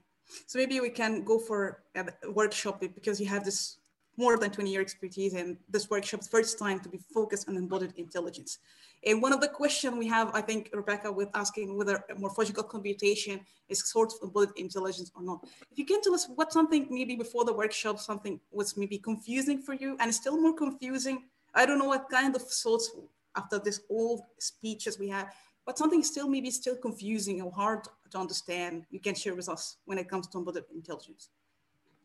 So 0.46 0.60
maybe 0.60 0.80
we 0.80 0.90
can 0.90 1.24
go 1.24 1.40
for 1.40 1.84
a 1.96 2.06
workshop 2.32 2.82
because 2.82 3.20
you 3.20 3.28
have 3.28 3.46
this 3.46 3.78
more 4.18 4.38
than 4.38 4.50
20 4.50 4.72
year 4.72 4.82
expertise 4.82 5.34
and 5.34 5.58
this 5.70 5.90
workshop's 5.90 6.28
first 6.28 6.58
time 6.58 6.80
to 6.80 6.90
be 6.90 7.00
focused 7.14 7.48
on 7.48 7.56
embodied 7.56 7.94
intelligence. 7.98 8.58
And 9.06 9.22
one 9.22 9.32
of 9.32 9.42
the 9.42 9.48
questions 9.48 9.96
we 9.96 10.08
have, 10.08 10.32
I 10.34 10.42
think, 10.42 10.72
Rebecca, 10.74 11.12
with 11.12 11.30
asking 11.36 11.78
whether 11.78 12.04
morphological 12.18 12.64
computation 12.64 13.40
is 13.70 13.88
sort 13.88 14.12
of 14.14 14.20
embodied 14.24 14.58
intelligence 14.58 15.12
or 15.16 15.22
not. 15.22 15.48
If 15.72 15.78
you 15.78 15.86
can 15.86 16.02
tell 16.02 16.16
us 16.16 16.28
what 16.36 16.52
something 16.52 16.88
maybe 16.90 17.16
before 17.16 17.46
the 17.46 17.54
workshop, 17.54 18.00
something 18.00 18.40
was 18.52 18.76
maybe 18.76 18.98
confusing 18.98 19.62
for 19.62 19.76
you 19.76 19.98
and 20.00 20.14
still 20.14 20.42
more 20.42 20.54
confusing. 20.54 21.26
I 21.54 21.68
don't 21.68 21.78
know 21.78 21.86
what 21.86 22.10
kind 22.10 22.36
of 22.36 22.42
thoughts 22.42 22.92
after 23.36 23.60
this 23.60 23.82
old 23.90 24.22
speeches 24.40 24.98
we 24.98 25.10
have, 25.10 25.32
but 25.66 25.78
something 25.78 26.02
still 26.02 26.28
maybe 26.28 26.50
still 26.50 26.76
confusing 26.76 27.42
or 27.42 27.52
hard 27.52 27.82
to 28.12 28.18
understand 28.18 28.86
you 28.90 29.00
can 29.00 29.16
share 29.16 29.36
with 29.36 29.50
us 29.50 29.78
when 29.86 29.98
it 29.98 30.10
comes 30.10 30.28
to 30.28 30.38
embodied 30.38 30.64
intelligence? 30.74 31.30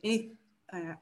Any, 0.05 0.33
uh, 0.73 0.95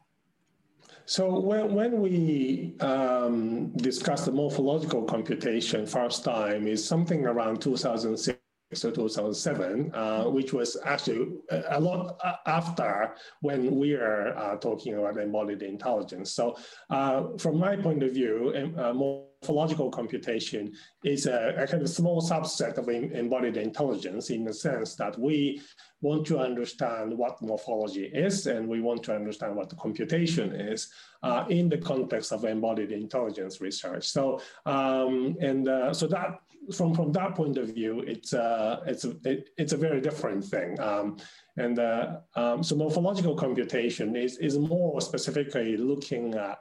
so 1.06 1.38
when, 1.40 1.74
when 1.74 2.00
we 2.00 2.74
um, 2.80 3.70
discussed 3.76 4.26
the 4.26 4.32
morphological 4.32 5.02
computation 5.02 5.86
first 5.86 6.24
time 6.24 6.66
is 6.66 6.84
something 6.84 7.26
around 7.26 7.60
2006 7.60 8.38
or 8.72 8.90
2007, 8.92 9.92
uh, 9.94 10.24
which 10.24 10.52
was 10.52 10.76
actually 10.84 11.38
a 11.70 11.80
lot 11.80 12.16
after 12.46 13.14
when 13.40 13.74
we 13.74 13.94
are 13.94 14.36
uh, 14.36 14.56
talking 14.56 14.94
about 14.94 15.18
embodied 15.18 15.62
intelligence. 15.62 16.30
So 16.32 16.56
uh, 16.88 17.36
from 17.38 17.58
my 17.58 17.76
point 17.76 18.02
of 18.04 18.12
view, 18.12 18.54
uh, 18.78 18.92
morphological 18.92 19.90
computation 19.90 20.72
is 21.02 21.26
a, 21.26 21.54
a, 21.56 21.66
kind 21.66 21.82
of 21.82 21.88
small 21.88 22.22
subset 22.22 22.78
of 22.78 22.88
embodied 22.88 23.56
intelligence 23.56 24.30
in 24.30 24.44
the 24.44 24.52
sense 24.52 24.94
that 24.94 25.18
we 25.18 25.60
want 26.00 26.24
to 26.26 26.38
understand 26.38 27.16
what 27.16 27.42
morphology 27.42 28.04
is 28.04 28.46
and 28.46 28.68
we 28.68 28.80
want 28.80 29.02
to 29.02 29.14
understand 29.14 29.56
what 29.56 29.68
the 29.68 29.76
computation 29.76 30.54
is 30.54 30.92
uh, 31.22 31.44
in 31.48 31.68
the 31.68 31.78
context 31.78 32.32
of 32.32 32.44
embodied 32.44 32.92
intelligence 32.92 33.60
research. 33.60 34.08
So, 34.08 34.40
um, 34.64 35.36
and 35.40 35.68
uh, 35.68 35.92
so 35.92 36.06
that 36.06 36.40
from, 36.72 36.94
from 36.94 37.12
that 37.12 37.34
point 37.34 37.58
of 37.58 37.68
view, 37.74 38.00
it's, 38.00 38.32
uh, 38.32 38.80
it's, 38.86 39.04
a, 39.04 39.16
it, 39.24 39.50
it's 39.56 39.72
a 39.72 39.76
very 39.76 40.00
different 40.00 40.44
thing. 40.44 40.78
Um, 40.80 41.16
and 41.56 41.78
uh, 41.78 42.18
um, 42.36 42.62
so 42.62 42.76
morphological 42.76 43.34
computation 43.34 44.16
is, 44.16 44.38
is 44.38 44.58
more 44.58 45.00
specifically 45.00 45.76
looking 45.76 46.34
at, 46.34 46.58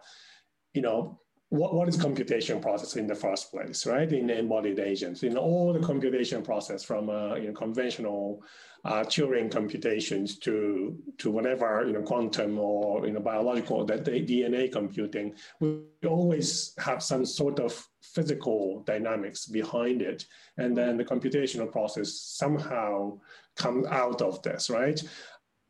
you 0.74 0.82
know, 0.82 1.20
what, 1.50 1.74
what 1.74 1.90
is 1.90 1.98
computation 1.98 2.62
process 2.62 2.96
in 2.96 3.08
the 3.08 3.16
first 3.16 3.52
place, 3.52 3.86
right? 3.88 4.12
In 4.12 4.30
embodied 4.30 4.80
agents, 4.80 5.24
in 5.24 5.36
all 5.36 5.74
the 5.74 5.80
computation 5.80 6.44
process 6.44 6.84
from 6.84 7.10
uh, 7.10 7.36
you 7.36 7.48
know, 7.48 7.54
conventional 7.54 8.44
uh, 8.86 9.04
Turing 9.04 9.52
computations 9.52 10.38
to 10.40 10.96
to 11.18 11.32
whatever 11.32 11.84
you 11.86 11.92
know 11.92 12.02
quantum 12.02 12.58
or 12.58 13.06
you 13.06 13.12
know 13.12 13.20
biological 13.20 13.84
that 13.86 14.06
DNA 14.06 14.72
computing, 14.72 15.34
we 15.60 15.80
always 16.08 16.74
have 16.78 17.04
some 17.04 17.26
sort 17.26 17.60
of 17.60 17.86
physical 18.02 18.84
dynamics 18.86 19.48
behind 19.48 20.02
it, 20.02 20.26
and 20.58 20.78
then 20.78 20.98
the 20.98 21.04
computational 21.04 21.70
process 21.70 22.14
somehow 22.14 23.18
comes 23.58 23.86
out 23.88 24.22
of 24.22 24.42
this, 24.44 24.70
right? 24.70 25.04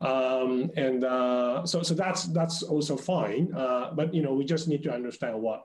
Um, 0.00 0.70
and 0.76 1.04
uh, 1.04 1.66
so 1.66 1.82
so 1.82 1.94
that's 1.94 2.24
that's 2.28 2.62
also 2.62 2.96
fine, 2.96 3.52
uh, 3.54 3.90
but 3.94 4.14
you 4.14 4.22
know 4.22 4.32
we 4.32 4.44
just 4.44 4.66
need 4.66 4.82
to 4.84 4.92
understand 4.92 5.40
what 5.40 5.64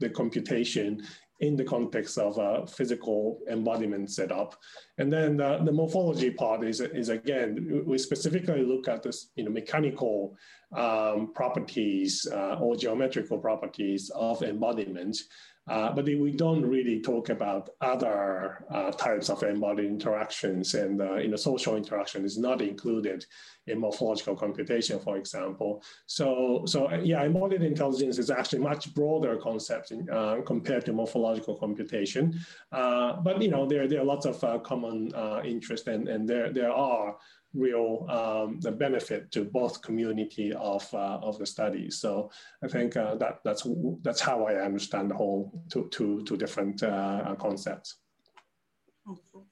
the 0.00 0.10
computation 0.10 1.02
in 1.40 1.56
the 1.56 1.64
context 1.64 2.16
of 2.16 2.38
a 2.38 2.66
physical 2.66 3.40
embodiment 3.50 4.10
setup. 4.10 4.56
And 4.98 5.12
then 5.12 5.36
the, 5.36 5.58
the 5.64 5.72
morphology 5.72 6.30
part 6.30 6.64
is, 6.64 6.80
is 6.80 7.10
again, 7.10 7.82
we 7.86 7.98
specifically 7.98 8.62
look 8.62 8.88
at 8.88 9.02
this, 9.02 9.30
you 9.36 9.44
know, 9.44 9.50
mechanical 9.50 10.34
um, 10.74 11.32
properties 11.34 12.26
uh, 12.32 12.56
or 12.58 12.74
geometrical 12.76 13.38
properties 13.38 14.10
of 14.14 14.42
embodiment. 14.42 15.18
Uh, 15.68 15.92
but 15.92 16.04
we 16.04 16.30
don't 16.30 16.64
really 16.64 17.00
talk 17.00 17.28
about 17.28 17.70
other 17.80 18.64
uh, 18.70 18.92
types 18.92 19.28
of 19.28 19.42
embodied 19.42 19.86
interactions 19.86 20.74
and 20.74 21.00
uh, 21.00 21.16
you 21.16 21.28
know, 21.28 21.36
social 21.36 21.76
interaction 21.76 22.24
is 22.24 22.38
not 22.38 22.62
included 22.62 23.26
in 23.66 23.80
morphological 23.80 24.36
computation, 24.36 24.98
for 25.00 25.16
example. 25.16 25.82
So, 26.06 26.62
so 26.66 26.92
yeah, 26.94 27.24
embodied 27.24 27.62
intelligence 27.62 28.18
is 28.18 28.30
actually 28.30 28.60
much 28.60 28.94
broader 28.94 29.36
concept 29.36 29.90
in, 29.90 30.08
uh, 30.08 30.36
compared 30.46 30.84
to 30.84 30.92
morphological 30.92 31.56
computation. 31.56 32.38
Uh, 32.70 33.16
but 33.16 33.42
you 33.42 33.50
know, 33.50 33.66
there, 33.66 33.88
there 33.88 34.00
are 34.00 34.04
lots 34.04 34.24
of 34.24 34.42
uh, 34.44 34.58
common 34.58 35.12
interest 35.44 35.88
and, 35.88 36.08
and 36.08 36.28
there, 36.28 36.52
there 36.52 36.72
are 36.72 37.16
real 37.54 38.06
um, 38.08 38.60
the 38.60 38.72
benefit 38.72 39.30
to 39.32 39.44
both 39.44 39.82
community 39.82 40.52
of 40.52 40.82
uh, 40.94 41.18
of 41.22 41.38
the 41.38 41.46
studies. 41.46 41.98
So 41.98 42.30
I 42.62 42.68
think 42.68 42.96
uh, 42.96 43.14
that 43.16 43.40
that's 43.44 43.66
that's 44.02 44.20
how 44.20 44.44
I 44.44 44.64
understand 44.64 45.10
the 45.10 45.14
whole 45.14 45.52
two 45.70 45.88
two 45.90 46.22
two 46.24 46.36
different 46.36 46.82
uh, 46.82 47.34
concepts. 47.38 47.96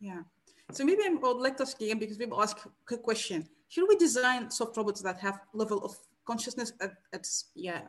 Yeah. 0.01 0.23
So 0.73 0.85
maybe 0.85 1.03
I 1.05 1.11
would 1.11 1.39
like 1.39 1.57
to 1.59 1.63
ask 1.63 1.81
again 1.81 1.99
because 1.99 2.17
people 2.17 2.43
ask 2.43 2.59
a 2.91 2.97
question: 2.97 3.47
Should 3.69 3.89
we 3.89 3.97
design 3.97 4.51
soft 4.51 4.77
robots 4.77 5.03
that 5.03 5.19
have 5.19 5.41
level 5.53 5.85
of 5.85 5.97
consciousness 6.27 6.73
at, 6.81 6.93
at 7.13 7.27
yeah? 7.55 7.83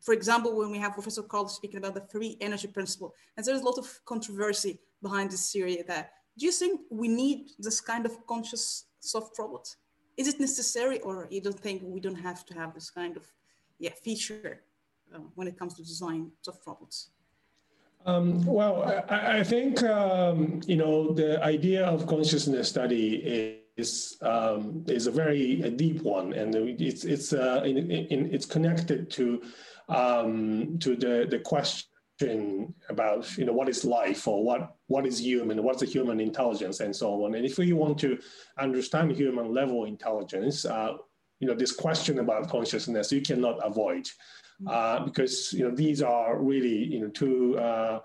For 0.00 0.14
example, 0.14 0.56
when 0.56 0.70
we 0.70 0.78
have 0.78 0.94
Professor 0.94 1.22
Karl 1.22 1.48
speaking 1.48 1.78
about 1.78 1.94
the 1.94 2.06
free 2.10 2.36
energy 2.40 2.68
principle, 2.68 3.14
and 3.36 3.44
there's 3.44 3.60
a 3.60 3.64
lot 3.64 3.78
of 3.78 4.00
controversy 4.04 4.78
behind 5.02 5.30
this 5.30 5.52
theory. 5.52 5.82
That 5.86 6.12
do 6.38 6.46
you 6.46 6.52
think 6.52 6.80
we 6.90 7.08
need 7.08 7.50
this 7.58 7.80
kind 7.80 8.06
of 8.06 8.26
conscious 8.26 8.86
soft 9.04 9.38
robots? 9.38 9.76
Is 10.16 10.28
it 10.28 10.40
necessary, 10.40 11.00
or 11.00 11.26
you 11.30 11.40
don't 11.40 11.58
think 11.58 11.82
we 11.84 12.00
don't 12.00 12.22
have 12.30 12.44
to 12.46 12.54
have 12.54 12.74
this 12.74 12.90
kind 12.90 13.16
of 13.16 13.26
yeah 13.78 13.94
feature 14.02 14.62
uh, 15.14 15.18
when 15.34 15.48
it 15.48 15.58
comes 15.58 15.74
to 15.74 15.82
design 15.82 16.30
soft 16.42 16.66
robots? 16.66 17.10
Um, 18.06 18.44
well, 18.44 18.82
I, 19.08 19.38
I 19.38 19.42
think 19.42 19.82
um, 19.82 20.60
you 20.66 20.76
know 20.76 21.12
the 21.12 21.42
idea 21.42 21.84
of 21.86 22.06
consciousness 22.06 22.68
study 22.68 23.60
is 23.76 24.16
um, 24.22 24.84
is 24.86 25.06
a 25.06 25.10
very 25.10 25.62
a 25.62 25.70
deep 25.70 26.02
one, 26.02 26.32
and 26.32 26.54
it's 26.54 27.04
it's 27.04 27.32
uh, 27.32 27.62
in, 27.64 27.90
in, 27.90 28.32
it's 28.32 28.46
connected 28.46 29.10
to 29.12 29.42
um, 29.88 30.78
to 30.78 30.96
the 30.96 31.26
the 31.28 31.38
question 31.38 31.88
about 32.88 33.36
you 33.36 33.44
know 33.44 33.52
what 33.52 33.68
is 33.68 33.84
life 33.84 34.28
or 34.28 34.44
what 34.44 34.76
what 34.86 35.06
is 35.06 35.20
human 35.20 35.62
what's 35.62 35.80
the 35.80 35.86
human 35.86 36.20
intelligence 36.20 36.80
and 36.80 36.94
so 36.94 37.24
on. 37.24 37.34
And 37.34 37.44
if 37.44 37.58
you 37.58 37.76
want 37.76 37.98
to 37.98 38.18
understand 38.58 39.12
human 39.12 39.52
level 39.52 39.84
intelligence 39.84 40.64
uh, 40.64 40.94
you 41.40 41.48
know 41.48 41.54
this 41.54 41.72
question 41.72 42.20
about 42.20 42.48
consciousness 42.48 43.10
you 43.10 43.20
cannot 43.20 43.58
avoid 43.66 44.08
uh, 44.68 45.04
because 45.04 45.52
you 45.52 45.64
know 45.64 45.74
these 45.74 46.02
are 46.02 46.40
really 46.40 46.84
you 46.84 47.00
know 47.00 47.08
two 47.08 47.58
uh, 47.58 48.00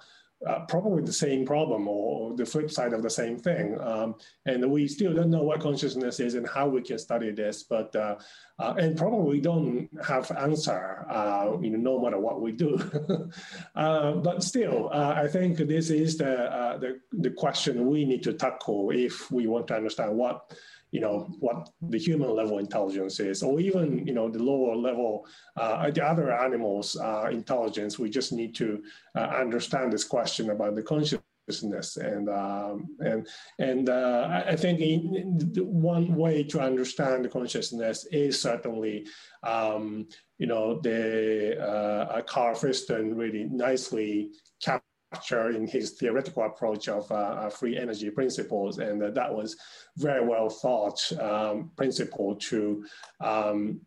uh, 0.48 0.60
probably 0.67 1.03
the 1.03 1.12
same 1.12 1.46
problem 1.46 1.88
or 1.88 2.34
the 2.36 2.46
flip 2.46 2.72
side 2.72 2.93
of 2.93 3.03
the 3.03 3.10
same 3.10 3.38
thing. 3.38 3.77
Um, 3.81 4.15
and 4.46 4.72
we 4.72 4.88
still 4.88 5.13
don't 5.13 5.29
know 5.29 5.43
what 5.43 5.60
consciousness 5.60 6.19
is 6.19 6.36
and 6.36 6.48
how 6.48 6.67
we 6.67 6.81
can 6.81 6.98
study 6.98 7.31
this, 7.31 7.63
but 7.63 7.93
uh, 7.96 8.15
uh, 8.58 8.74
and 8.77 8.98
probably 8.98 9.41
don't 9.41 9.89
have 10.05 10.31
answer, 10.31 11.05
uh, 11.10 11.58
you 11.62 11.72
know, 11.72 11.77
no 11.77 12.01
matter 12.01 12.19
what 12.19 12.41
we 12.41 12.51
do. 12.51 12.79
Uh, 13.75 14.13
but 14.13 14.43
still, 14.43 14.89
I 14.91 15.27
think 15.27 15.58
this 15.58 15.89
is 15.89 16.17
the, 16.17 16.77
the, 16.81 17.00
the 17.12 17.29
question 17.29 17.86
we 17.88 18.03
need 18.03 18.24
to 18.24 18.34
tackle 18.34 18.89
if 18.91 19.31
we 19.31 19.48
want 19.48 19.67
to 19.67 19.75
understand 19.75 20.17
what 20.17 20.51
you 20.91 21.00
know 21.00 21.27
what 21.39 21.69
the 21.81 21.98
human 21.98 22.31
level 22.36 22.58
intelligence 22.60 23.19
is 23.19 23.43
or 23.43 23.60
even 23.60 24.05
you 24.08 24.13
know 24.13 24.29
the 24.29 24.41
lower 24.41 24.75
level 24.75 25.27
uh, 25.58 25.89
the 25.91 26.03
other 26.03 26.31
animals 26.31 26.98
uh, 26.98 27.29
intelligence. 27.31 28.00
We 28.00 28.10
just 28.10 28.31
need 28.34 28.55
to 28.55 28.84
uh, 29.15 29.19
understand 29.19 29.93
this 29.93 30.03
question 30.03 30.50
about 30.50 30.75
the 30.75 30.84
consciousness. 30.84 31.98
And 31.98 32.29
um, 32.29 32.96
and 33.00 33.27
and 33.58 33.89
uh, 33.89 34.43
I 34.46 34.55
think 34.55 34.79
in, 34.81 35.51
one 35.58 36.15
way 36.15 36.43
to 36.43 36.60
understand 36.60 37.25
the 37.25 37.29
consciousness 37.29 38.05
is 38.12 38.39
certainly 38.41 39.08
um, 39.43 40.08
you 40.38 40.48
know 40.48 40.79
the 40.79 41.60
uh, 41.60 42.22
Karl 42.22 42.55
Friston 42.55 43.15
really 43.15 43.46
nicely 43.46 44.29
captured 44.62 44.88
in 45.32 45.68
his 45.68 45.92
theoretical 45.92 46.44
approach 46.44 46.88
of 46.88 47.12
uh, 47.12 47.16
uh, 47.16 47.50
free 47.50 47.78
energy 47.78 48.10
principles, 48.10 48.78
and 48.80 49.01
uh, 49.01 49.10
that 49.12 49.34
was 49.34 49.58
very 49.98 50.25
well 50.25 50.50
thought 50.50 51.00
um, 51.20 51.72
principle 51.75 52.36
to 52.36 52.86
um, 53.20 53.82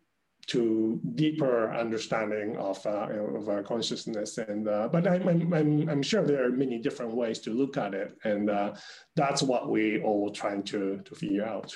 to 0.45 0.99
deeper 1.15 1.73
understanding 1.73 2.57
of, 2.57 2.85
uh, 2.85 3.07
of 3.37 3.47
our 3.47 3.63
consciousness. 3.63 4.37
And 4.37 4.67
uh, 4.67 4.89
but 4.91 5.07
I'm, 5.07 5.53
I'm, 5.53 5.89
I'm, 5.89 6.03
sure 6.03 6.21
there 6.21 6.43
are 6.45 6.49
many 6.49 6.79
different 6.79 7.13
ways 7.13 7.39
to 7.39 7.51
look 7.51 7.77
at 7.77 7.93
it, 7.93 8.17
and 8.25 8.49
uh, 8.49 8.73
that's 9.15 9.41
what 9.41 9.69
we 9.69 10.01
all 10.01 10.29
trying 10.29 10.63
to 10.63 11.01
to 11.05 11.15
figure 11.15 11.45
out. 11.45 11.73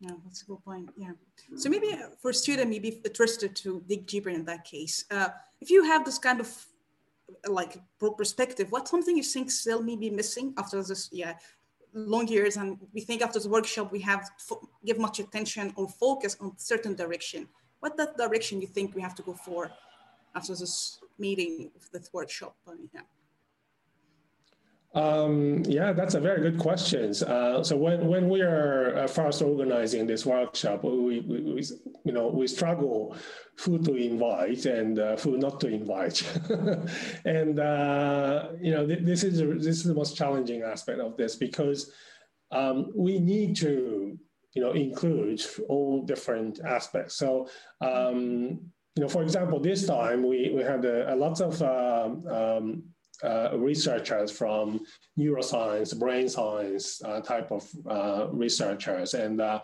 Yeah, 0.00 0.12
that's 0.24 0.42
a 0.42 0.46
good 0.46 0.64
point. 0.64 0.88
Yeah. 0.96 1.12
So 1.56 1.68
maybe 1.68 1.98
for 2.22 2.32
student, 2.32 2.70
maybe 2.70 3.02
interested 3.04 3.54
to 3.56 3.82
dig 3.86 4.06
deeper 4.06 4.30
in 4.30 4.44
that 4.46 4.64
case, 4.64 5.04
if 5.60 5.70
you 5.70 5.84
have 5.84 6.04
this 6.04 6.18
kind 6.18 6.40
of 6.40 6.48
like 7.46 7.78
perspective 8.16 8.70
what's 8.70 8.90
something 8.90 9.16
you 9.16 9.22
think 9.22 9.50
still 9.50 9.82
may 9.82 9.96
be 9.96 10.10
missing 10.10 10.54
after 10.56 10.82
this 10.82 11.08
yeah 11.12 11.34
long 11.94 12.28
years 12.28 12.56
and 12.56 12.78
we 12.92 13.00
think 13.00 13.22
after 13.22 13.40
the 13.40 13.48
workshop 13.48 13.90
we 13.92 14.00
have 14.00 14.28
give 14.84 14.98
much 14.98 15.18
attention 15.18 15.72
or 15.76 15.88
focus 15.88 16.36
on 16.40 16.52
certain 16.58 16.94
direction. 16.94 17.48
What 17.80 17.96
that 17.96 18.16
direction 18.16 18.60
you 18.60 18.66
think 18.66 18.94
we 18.94 19.02
have 19.02 19.14
to 19.16 19.22
go 19.22 19.34
for 19.34 19.70
after 20.34 20.54
this 20.54 21.00
meeting 21.18 21.70
this 21.92 22.10
workshop 22.12 22.56
yeah 22.92 23.00
um, 24.94 25.62
yeah, 25.66 25.92
that's 25.92 26.14
a 26.14 26.20
very 26.20 26.40
good 26.40 26.58
question. 26.58 27.10
Uh, 27.26 27.62
so 27.62 27.76
when, 27.76 28.06
when 28.06 28.28
we 28.28 28.40
are 28.40 28.96
uh, 28.96 29.06
first 29.06 29.42
organizing 29.42 30.06
this 30.06 30.24
workshop, 30.24 30.82
we, 30.82 31.20
we, 31.20 31.40
we, 31.40 31.62
you 32.04 32.12
know 32.12 32.28
we 32.28 32.46
struggle 32.46 33.14
who 33.58 33.78
to 33.82 33.94
invite 33.94 34.64
and 34.64 34.98
uh, 34.98 35.16
who 35.18 35.36
not 35.36 35.60
to 35.60 35.68
invite, 35.68 36.22
and 37.26 37.60
uh, 37.60 38.48
you 38.60 38.70
know 38.70 38.86
th- 38.86 39.04
this 39.04 39.24
is 39.24 39.40
this 39.62 39.76
is 39.76 39.84
the 39.84 39.94
most 39.94 40.16
challenging 40.16 40.62
aspect 40.62 41.00
of 41.00 41.18
this 41.18 41.36
because 41.36 41.92
um, 42.50 42.90
we 42.96 43.18
need 43.18 43.56
to 43.56 44.18
you 44.54 44.62
know 44.62 44.72
include 44.72 45.42
all 45.68 46.02
different 46.06 46.60
aspects. 46.64 47.16
So 47.16 47.46
um, 47.82 48.58
you 48.96 49.02
know, 49.02 49.08
for 49.08 49.22
example, 49.22 49.60
this 49.60 49.86
time 49.86 50.26
we 50.26 50.50
we 50.54 50.62
had 50.62 50.82
a, 50.86 51.12
a 51.12 51.16
lot 51.16 51.42
of 51.42 51.60
um, 51.60 52.26
um 52.26 52.82
uh, 53.22 53.50
researchers 53.56 54.30
from 54.30 54.80
neuroscience, 55.18 55.98
brain 55.98 56.28
science 56.28 57.02
uh, 57.04 57.20
type 57.20 57.50
of 57.50 57.68
uh, 57.88 58.28
researchers. 58.32 59.14
And 59.14 59.40
uh, 59.40 59.60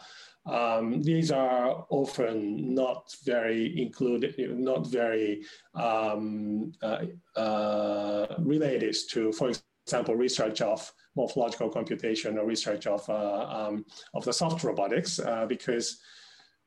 um, 0.47 1.03
these 1.03 1.31
are 1.31 1.87
often 1.89 2.75
not 2.75 3.15
very 3.25 3.81
included, 3.81 4.35
not 4.59 4.87
very 4.87 5.45
um, 5.75 6.73
uh, 6.83 7.05
uh, 7.37 8.35
related 8.39 8.97
to, 9.11 9.33
for 9.33 9.51
example, 9.87 10.15
research 10.15 10.61
of 10.61 10.93
morphological 11.17 11.71
computation 11.71 12.39
or 12.39 12.47
research 12.47 12.87
of, 12.87 13.09
um, 13.09 13.85
of 14.15 14.25
the 14.25 14.33
soft 14.33 14.65
robotics, 14.65 15.21
because 15.49 16.01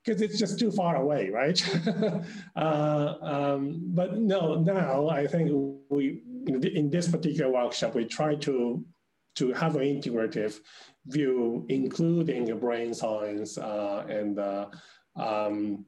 because 0.07 0.21
it's 0.21 0.39
just 0.39 0.57
too 0.57 0.71
far 0.71 0.95
away, 0.95 1.29
right? 1.29 1.61
uh, 2.55 3.13
um, 3.21 3.81
but 3.87 4.17
no, 4.17 4.55
now 4.55 5.09
I 5.09 5.27
think 5.27 5.51
we, 5.89 6.21
in 6.47 6.89
this 6.89 7.07
particular 7.07 7.51
workshop, 7.51 7.95
we 7.95 8.05
try 8.05 8.35
to 8.35 8.83
to 9.35 9.53
have 9.53 9.75
an 9.75 9.83
integrative 9.83 10.59
view, 11.05 11.65
including 11.69 12.57
brain 12.59 12.93
science 12.93 13.57
uh, 13.57 14.05
and 14.09 14.39
uh, 14.39 14.65
um, 15.15 15.85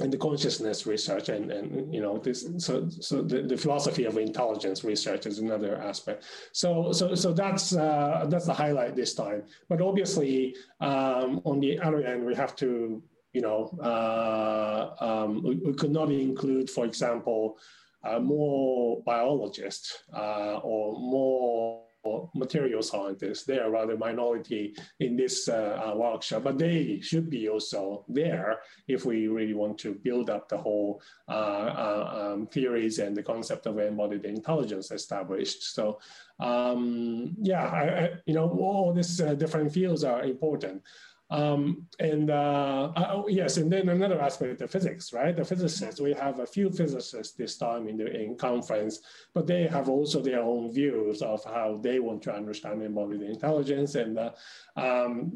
and 0.00 0.12
the 0.12 0.18
consciousness 0.18 0.86
research 0.86 1.30
and, 1.30 1.50
and 1.50 1.94
you 1.94 2.02
know 2.02 2.18
this 2.18 2.46
so 2.58 2.88
so 2.88 3.22
the, 3.22 3.42
the 3.42 3.56
philosophy 3.56 4.04
of 4.04 4.18
intelligence 4.18 4.84
research 4.84 5.26
is 5.26 5.38
another 5.38 5.76
aspect. 5.76 6.24
So 6.52 6.92
so 6.92 7.14
so 7.14 7.32
that's 7.32 7.74
uh, 7.74 8.26
that's 8.28 8.46
the 8.46 8.54
highlight 8.54 8.96
this 8.96 9.14
time. 9.14 9.44
But 9.68 9.80
obviously 9.80 10.56
um, 10.80 11.40
on 11.44 11.60
the 11.60 11.78
other 11.80 12.02
end 12.02 12.24
we 12.24 12.34
have 12.34 12.54
to 12.56 13.02
you 13.36 13.42
know, 13.42 13.68
uh, 13.82 14.94
um, 14.98 15.42
we, 15.42 15.56
we, 15.56 15.74
could 15.74 15.90
not 15.90 16.10
include, 16.10 16.70
for 16.70 16.86
example, 16.86 17.58
uh, 18.06 18.20
more 18.20 19.02
biologists 19.02 20.04
uh, 20.14 20.58
or 20.62 20.92
more 20.98 21.86
material 22.34 22.82
scientists. 22.82 23.44
They 23.44 23.58
are 23.58 23.70
rather 23.70 23.96
minority 23.96 24.74
in 25.00 25.16
this 25.16 25.48
uh, 25.48 25.82
uh, 25.84 25.96
workshop, 25.96 26.44
but 26.44 26.58
they 26.58 27.00
should 27.00 27.28
be 27.30 27.48
also 27.48 28.04
there 28.08 28.60
if 28.88 29.04
we 29.04 29.28
really 29.28 29.54
want 29.54 29.78
to 29.78 29.94
build 29.94 30.30
up 30.30 30.48
the 30.48 30.58
whole 30.58 31.02
uh, 31.28 32.32
um, 32.34 32.46
theories 32.46 32.98
and 32.98 33.16
the 33.16 33.22
concept 33.22 33.66
of 33.66 33.78
embodied 33.78 34.24
intelligence 34.24 34.90
established. 34.90 35.74
So 35.74 35.98
um, 36.38 37.34
yeah, 37.40 37.66
I, 37.66 37.82
I, 37.82 38.10
you 38.26 38.34
know, 38.34 38.48
all 38.50 38.92
these 38.92 39.16
different 39.16 39.72
fields 39.72 40.04
are 40.04 40.22
important. 40.22 40.82
Um, 41.28 41.86
and 41.98 42.30
uh, 42.30 42.92
oh, 42.96 43.26
yes, 43.28 43.56
and 43.56 43.72
then 43.72 43.88
another 43.88 44.20
aspect, 44.20 44.60
the 44.60 44.68
physics, 44.68 45.12
right? 45.12 45.34
The 45.34 45.44
physicists, 45.44 46.00
we 46.00 46.12
have 46.14 46.38
a 46.38 46.46
few 46.46 46.70
physicists 46.70 47.34
this 47.34 47.58
time 47.58 47.88
in 47.88 47.96
the 47.96 48.06
in 48.06 48.36
conference, 48.36 49.00
but 49.34 49.46
they 49.46 49.66
have 49.66 49.88
also 49.88 50.20
their 50.20 50.42
own 50.42 50.72
views 50.72 51.22
of 51.22 51.42
how 51.44 51.80
they 51.82 51.98
want 51.98 52.22
to 52.22 52.34
understand 52.34 52.82
embodied 52.82 53.22
intelligence. 53.22 53.96
And 53.96 54.18
uh, 54.18 54.30
um, 54.76 55.32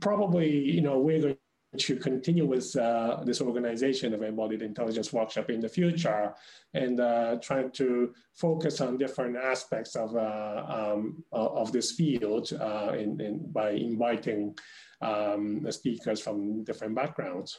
probably, 0.00 0.50
you 0.50 0.82
know, 0.82 0.98
we're 0.98 1.22
going 1.22 1.36
to 1.78 1.96
continue 1.96 2.46
with 2.46 2.74
uh, 2.76 3.22
this 3.24 3.40
organization 3.40 4.12
of 4.12 4.22
embodied 4.22 4.62
intelligence 4.62 5.12
workshop 5.12 5.50
in 5.50 5.60
the 5.60 5.68
future 5.68 6.34
and 6.74 6.98
uh, 6.98 7.36
trying 7.40 7.70
to 7.70 8.12
focus 8.34 8.80
on 8.80 8.98
different 8.98 9.36
aspects 9.36 9.94
of, 9.94 10.16
uh, 10.16 10.64
um, 10.68 11.22
of 11.30 11.70
this 11.70 11.92
field 11.92 12.52
uh, 12.60 12.92
in, 12.98 13.20
in, 13.20 13.52
by 13.52 13.70
inviting 13.70 14.56
um, 15.00 15.64
speakers 15.70 16.20
from 16.20 16.64
different 16.64 16.94
backgrounds. 16.94 17.58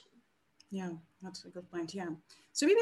Yeah, 0.71 0.91
that's 1.21 1.45
a 1.45 1.49
good 1.49 1.69
point. 1.71 1.93
Yeah. 1.93 2.09
So 2.51 2.65
maybe 2.65 2.79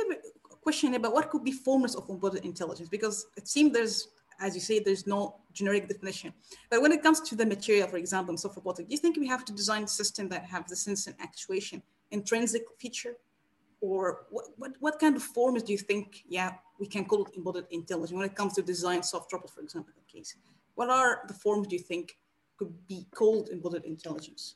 a 0.52 0.56
question 0.56 0.96
about 0.96 1.14
what 1.14 1.30
could 1.30 1.44
be 1.44 1.52
forms 1.52 1.96
of 1.96 2.10
embodied 2.10 2.44
intelligence, 2.44 2.90
because 2.90 3.28
it 3.38 3.48
seems 3.48 3.72
there's, 3.74 4.08
as 4.40 4.56
you 4.56 4.62
say, 4.62 4.80
there's 4.80 5.06
no 5.06 5.36
generic 5.54 5.88
definition. 5.88 6.34
But 6.70 6.82
when 6.82 6.92
it 6.92 7.04
comes 7.04 7.22
to 7.22 7.36
the 7.36 7.46
material, 7.46 7.88
for 7.88 7.98
example, 7.98 8.34
in 8.34 8.38
soft 8.38 8.56
robotics, 8.56 8.88
do 8.88 8.94
you 8.94 8.98
think 8.98 9.18
we 9.18 9.28
have 9.28 9.46
to 9.46 9.54
design 9.54 9.84
a 9.84 9.88
system 9.88 10.30
that 10.30 10.46
have 10.46 10.68
the 10.68 10.76
sense 10.76 11.08
and 11.08 11.16
actuation 11.20 11.82
intrinsic 12.12 12.64
feature? 12.80 13.16
Or 13.82 14.26
what, 14.30 14.46
what, 14.58 14.72
what 14.80 15.00
kind 15.00 15.16
of 15.16 15.24
forms 15.24 15.64
do 15.64 15.72
you 15.72 15.78
think, 15.78 16.24
yeah, 16.28 16.54
we 16.80 16.88
can 16.88 17.06
call 17.06 17.26
it 17.26 17.36
embodied 17.36 17.66
intelligence 17.72 18.12
when 18.18 18.26
it 18.26 18.36
comes 18.36 18.54
to 18.54 18.62
design 18.62 19.04
soft 19.04 19.32
robots, 19.32 19.54
for 19.54 19.62
example, 19.62 19.94
in 19.96 20.20
case? 20.20 20.36
What 20.76 20.90
are 20.90 21.22
the 21.28 21.34
forms 21.34 21.68
do 21.68 21.76
you 21.76 21.82
think 21.82 22.18
could 22.58 22.74
be 22.88 23.08
called 23.16 23.50
embodied 23.50 23.86
intelligence? 23.86 24.56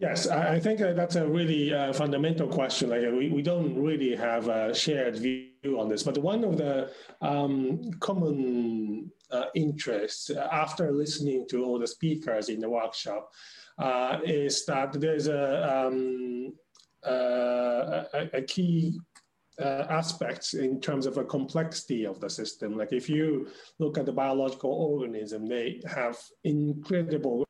Yes, 0.00 0.26
I 0.28 0.58
think 0.58 0.80
that's 0.80 1.16
a 1.16 1.26
really 1.26 1.74
uh, 1.74 1.92
fundamental 1.92 2.48
question. 2.48 2.88
Like 2.88 3.02
we, 3.02 3.28
we 3.28 3.42
don't 3.42 3.76
really 3.76 4.16
have 4.16 4.48
a 4.48 4.74
shared 4.74 5.16
view 5.16 5.78
on 5.78 5.90
this, 5.90 6.02
but 6.02 6.16
one 6.16 6.42
of 6.42 6.56
the 6.56 6.90
um, 7.20 7.90
common 8.00 9.12
uh, 9.30 9.44
interests 9.54 10.30
after 10.30 10.90
listening 10.90 11.46
to 11.50 11.64
all 11.64 11.78
the 11.78 11.86
speakers 11.86 12.48
in 12.48 12.60
the 12.60 12.70
workshop 12.70 13.30
uh, 13.78 14.20
is 14.24 14.64
that 14.64 14.98
there's 14.98 15.28
a, 15.28 15.86
um, 15.86 16.54
uh, 17.06 18.04
a, 18.14 18.30
a, 18.32 18.42
key 18.42 18.98
uh, 19.60 19.84
aspects 19.90 20.54
in 20.54 20.80
terms 20.80 21.04
of 21.04 21.18
a 21.18 21.24
complexity 21.24 22.06
of 22.06 22.20
the 22.20 22.30
system. 22.30 22.74
Like 22.74 22.94
if 22.94 23.10
you 23.10 23.48
look 23.78 23.98
at 23.98 24.06
the 24.06 24.12
biological 24.12 24.72
organism, 24.72 25.46
they 25.46 25.82
have 25.86 26.16
incredible 26.44 27.42
uh, 27.42 27.49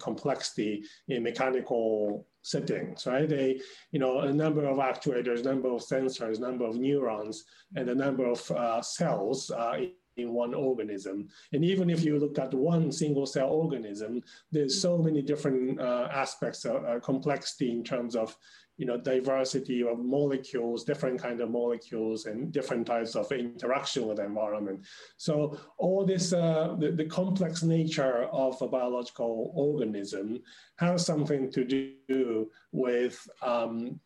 complexity 0.00 0.84
in 1.08 1.22
mechanical 1.22 2.26
settings, 2.42 3.06
right? 3.06 3.28
They, 3.28 3.60
you 3.90 3.98
know, 3.98 4.20
a 4.20 4.32
number 4.32 4.64
of 4.64 4.78
actuators, 4.78 5.44
number 5.44 5.68
of 5.68 5.82
sensors, 5.82 6.38
number 6.38 6.64
of 6.64 6.76
neurons, 6.76 7.44
and 7.76 7.88
a 7.88 7.94
number 7.94 8.24
of 8.24 8.50
uh, 8.50 8.80
cells 8.82 9.50
uh, 9.50 9.78
in 10.16 10.32
one 10.32 10.54
organism. 10.54 11.28
And 11.52 11.64
even 11.64 11.90
if 11.90 12.04
you 12.04 12.18
look 12.18 12.38
at 12.38 12.52
one 12.54 12.90
single 12.92 13.26
cell 13.26 13.50
organism, 13.50 14.22
there's 14.50 14.80
so 14.80 14.98
many 14.98 15.22
different 15.22 15.80
uh, 15.80 16.08
aspects 16.10 16.64
of 16.64 16.84
uh, 16.84 17.00
complexity 17.00 17.70
in 17.70 17.84
terms 17.84 18.16
of 18.16 18.36
you 18.78 18.86
know, 18.86 18.96
diversity 18.96 19.82
of 19.82 19.98
molecules, 19.98 20.84
different 20.84 21.20
kind 21.20 21.40
of 21.40 21.50
molecules 21.50 22.26
and 22.26 22.52
different 22.52 22.86
types 22.86 23.16
of 23.16 23.30
interaction 23.32 24.06
with 24.06 24.16
the 24.16 24.24
environment. 24.24 24.86
So 25.16 25.58
all 25.76 26.06
this, 26.06 26.32
uh, 26.32 26.76
the, 26.78 26.92
the, 26.92 27.04
complex 27.04 27.64
nature 27.64 28.24
of 28.32 28.60
a 28.62 28.68
biological 28.68 29.52
organism 29.54 30.40
has 30.78 31.04
something 31.04 31.50
to 31.50 31.64
do 31.64 32.50
with 32.70 33.28
um, 33.42 33.98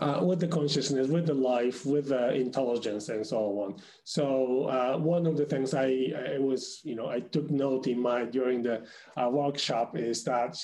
uh, 0.00 0.20
with 0.22 0.40
the 0.40 0.48
consciousness, 0.48 1.08
with 1.08 1.26
the 1.26 1.34
life, 1.34 1.84
with 1.84 2.08
the 2.08 2.32
intelligence, 2.34 3.08
and 3.10 3.26
so 3.26 3.38
on. 3.60 3.76
So 4.04 4.64
uh, 4.64 4.96
one 4.96 5.26
of 5.26 5.36
the 5.36 5.44
things 5.44 5.74
I, 5.74 6.12
I 6.34 6.38
was, 6.38 6.80
you 6.84 6.94
know, 6.94 7.08
I 7.08 7.20
took 7.20 7.50
note 7.50 7.86
in 7.86 8.00
my 8.00 8.24
during 8.24 8.62
the 8.62 8.84
uh, 9.16 9.28
workshop 9.30 9.96
is 9.96 10.24
that 10.24 10.56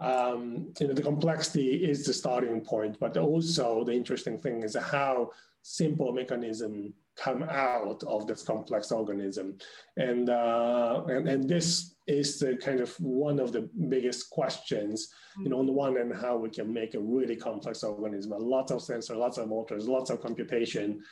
um, 0.00 0.72
you 0.80 0.88
know, 0.88 0.94
the 0.94 1.02
complexity 1.02 1.84
is 1.84 2.04
the 2.04 2.12
starting 2.12 2.60
point, 2.62 2.98
but 2.98 3.16
also 3.16 3.84
the 3.84 3.92
interesting 3.92 4.38
thing 4.38 4.62
is 4.62 4.74
how 4.76 5.30
simple 5.62 6.12
mechanism 6.12 6.94
come 7.16 7.42
out 7.42 8.02
of 8.04 8.26
this 8.26 8.42
complex 8.42 8.90
organism. 8.90 9.58
And, 9.98 10.30
uh, 10.30 11.02
and, 11.06 11.28
and 11.28 11.48
this 11.48 11.96
is 12.06 12.38
the 12.38 12.56
kind 12.56 12.80
of 12.80 12.94
one 12.98 13.38
of 13.38 13.52
the 13.52 13.68
biggest 13.88 14.30
questions, 14.30 15.12
you 15.38 15.50
know, 15.50 15.58
on 15.58 15.66
the 15.66 15.72
one 15.72 15.96
hand, 15.96 16.14
how 16.14 16.38
we 16.38 16.48
can 16.48 16.72
make 16.72 16.94
a 16.94 17.00
really 17.00 17.36
complex 17.36 17.82
organism, 17.82 18.32
lots 18.38 18.72
of 18.72 18.80
sensors, 18.80 19.16
lots 19.16 19.36
of 19.36 19.48
motors, 19.48 19.86
lots 19.86 20.08
of 20.08 20.22
computation 20.22 21.02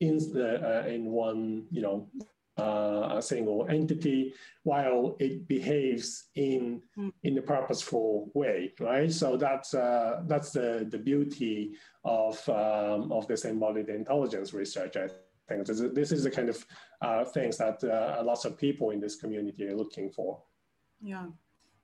in, 0.00 0.18
the, 0.32 0.82
uh, 0.82 0.86
in 0.86 1.06
one, 1.06 1.64
you 1.70 1.80
know, 1.80 2.08
uh, 2.58 3.16
a 3.16 3.22
single 3.22 3.66
entity 3.68 4.32
while 4.62 5.16
it 5.18 5.48
behaves 5.48 6.24
in 6.36 6.80
mm. 6.96 7.12
in 7.24 7.36
a 7.38 7.42
purposeful 7.42 8.30
way 8.34 8.72
right 8.80 9.12
so 9.12 9.36
that's 9.36 9.74
uh, 9.74 10.22
that's 10.26 10.50
the 10.50 10.86
the 10.90 10.98
beauty 10.98 11.72
of 12.04 12.36
um, 12.48 13.10
of 13.10 13.26
this 13.26 13.44
embodied 13.44 13.88
intelligence 13.88 14.52
research 14.54 14.96
i 14.96 15.08
think 15.48 15.66
this 15.66 15.80
is, 15.80 15.92
this 15.92 16.12
is 16.12 16.24
the 16.24 16.30
kind 16.30 16.48
of 16.48 16.64
uh, 17.02 17.24
things 17.24 17.58
that 17.58 17.82
uh, 17.84 18.22
lots 18.24 18.44
of 18.44 18.56
people 18.56 18.90
in 18.90 19.00
this 19.00 19.16
community 19.16 19.66
are 19.66 19.76
looking 19.76 20.08
for 20.10 20.40
yeah 21.02 21.26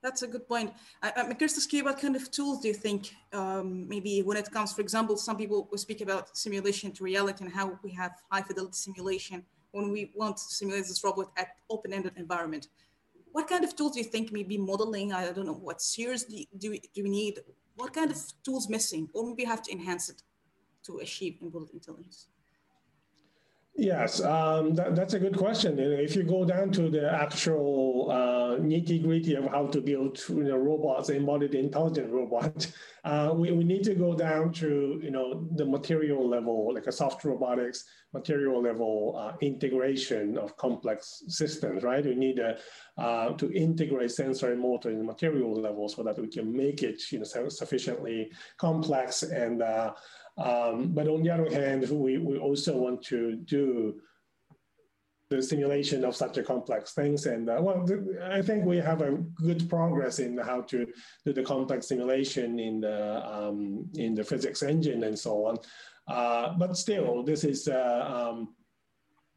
that's 0.03 0.23
a 0.23 0.27
good 0.27 0.49
point. 0.49 0.73
I, 1.03 1.13
I'm 1.15 1.35
curious 1.35 1.67
to 1.67 1.83
what 1.83 2.01
kind 2.01 2.17
of 2.17 2.31
tools 2.31 2.61
do 2.61 2.69
you 2.69 2.75
think, 2.75 3.15
um, 3.35 3.87
maybe 3.87 4.23
when 4.23 4.39
it 4.39 4.51
comes, 4.51 4.73
for 4.73 4.81
example, 4.81 5.17
some 5.17 5.37
people 5.37 5.69
will 5.71 5.79
speak 5.79 6.01
about 6.01 6.37
simulation 6.37 6.91
to 6.93 7.05
reality 7.05 7.45
and 7.45 7.53
how 7.53 7.79
we 7.83 7.91
have 7.93 8.13
high 8.31 8.41
fidelity 8.41 8.73
simulation 8.73 9.45
when 9.73 9.91
we 9.91 10.13
want 10.15 10.37
to 10.37 10.43
simulate 10.45 10.87
this 10.87 11.03
robot 11.05 11.31
at 11.37 11.49
open-ended 11.69 12.13
environment. 12.17 12.69
What 13.33 13.49
kind 13.49 13.65
of 13.65 13.77
tools 13.77 13.93
do 13.93 13.99
you 13.99 14.05
think 14.05 14.33
maybe 14.33 14.59
modeling? 14.59 15.13
I 15.13 15.31
don't 15.33 15.47
know 15.47 15.53
what 15.55 15.81
series 15.81 16.25
do, 16.25 16.45
do, 16.59 16.71
we, 16.71 16.81
do 16.95 17.05
we 17.05 17.11
need? 17.11 17.41
What 17.77 17.93
kind 17.93 18.11
of 18.11 18.19
tools 18.43 18.69
missing? 18.69 19.09
Or 19.15 19.27
maybe 19.27 19.45
have 19.45 19.63
to 19.63 19.73
enhance 19.73 20.09
it 20.09 20.23
to 20.87 20.99
achieve 20.99 21.39
embodied 21.41 21.75
intelligence? 21.75 22.29
Yes, 23.81 24.21
um, 24.21 24.75
that, 24.75 24.95
that's 24.95 25.15
a 25.15 25.19
good 25.19 25.39
question. 25.39 25.79
If 25.79 26.15
you 26.15 26.23
go 26.23 26.45
down 26.45 26.71
to 26.73 26.91
the 26.91 27.11
actual 27.11 28.11
uh, 28.11 28.61
nitty 28.61 29.03
gritty 29.03 29.37
of 29.37 29.47
how 29.47 29.69
to 29.69 29.81
build 29.81 30.23
you 30.29 30.45
know, 30.45 30.59
robots, 30.59 31.09
embodied 31.09 31.55
intelligent 31.55 32.13
robot, 32.13 32.71
uh, 33.05 33.33
we, 33.35 33.53
we 33.53 33.65
need 33.65 33.83
to 33.85 33.95
go 33.95 34.15
down 34.15 34.53
to 34.53 35.01
you 35.03 35.11
know 35.11 35.49
the 35.53 35.65
material 35.65 36.29
level, 36.29 36.75
like 36.75 36.89
a 36.89 36.93
soft 36.93 37.25
robotics 37.25 37.85
material 38.13 38.61
level 38.61 39.15
uh, 39.17 39.37
integration 39.41 40.37
of 40.37 40.59
complex 40.59 41.23
systems, 41.29 41.83
right? 41.83 42.05
We 42.05 42.17
need 42.17 42.39
a, 42.39 42.59
uh, 42.99 43.31
to 43.35 43.51
integrate 43.53 44.11
sensor 44.11 44.53
and 44.53 44.61
motor 44.61 44.91
in 44.91 44.99
the 44.99 45.05
material 45.05 45.55
level 45.55 45.89
so 45.89 46.03
that 46.03 46.19
we 46.19 46.29
can 46.29 46.55
make 46.55 46.83
it 46.83 47.01
you 47.11 47.21
know 47.21 47.49
sufficiently 47.49 48.31
complex 48.59 49.23
and 49.23 49.63
uh, 49.63 49.95
um, 50.39 50.93
but 50.93 51.09
on 51.09 51.23
the 51.23 51.31
other 51.31 51.51
hand, 51.51 51.89
we, 51.91 52.19
we 52.19 52.39
also 52.39 52.77
want 52.77 53.03
to 53.05 53.37
do 53.37 54.01
the 55.31 55.41
simulation 55.41 56.05
of 56.05 56.17
such 56.17 56.39
a 56.39 56.43
complex 56.43 56.93
things. 56.93 57.27
And 57.27 57.49
uh, 57.49 57.59
well, 57.61 57.87
I 58.25 58.43
think 58.43 58.65
we 58.65 58.79
have 58.79 59.01
a 59.01 59.13
good 59.37 59.69
progress 59.69 60.19
in 60.19 60.37
how 60.39 60.63
to 60.63 60.87
do 61.25 61.33
the 61.33 61.43
complex 61.43 61.87
simulation 61.87 62.59
in 62.59 62.81
the, 62.81 63.25
um, 63.25 63.89
in 63.95 64.15
the 64.15 64.25
physics 64.25 64.63
engine 64.65 65.05
and 65.05 65.17
so 65.17 65.47
on. 65.47 65.59
Uh, 66.09 66.55
but 66.59 66.77
still, 66.77 67.23
this 67.23 67.45
is 67.45 67.69
uh, 67.69 68.31
um, 68.33 68.55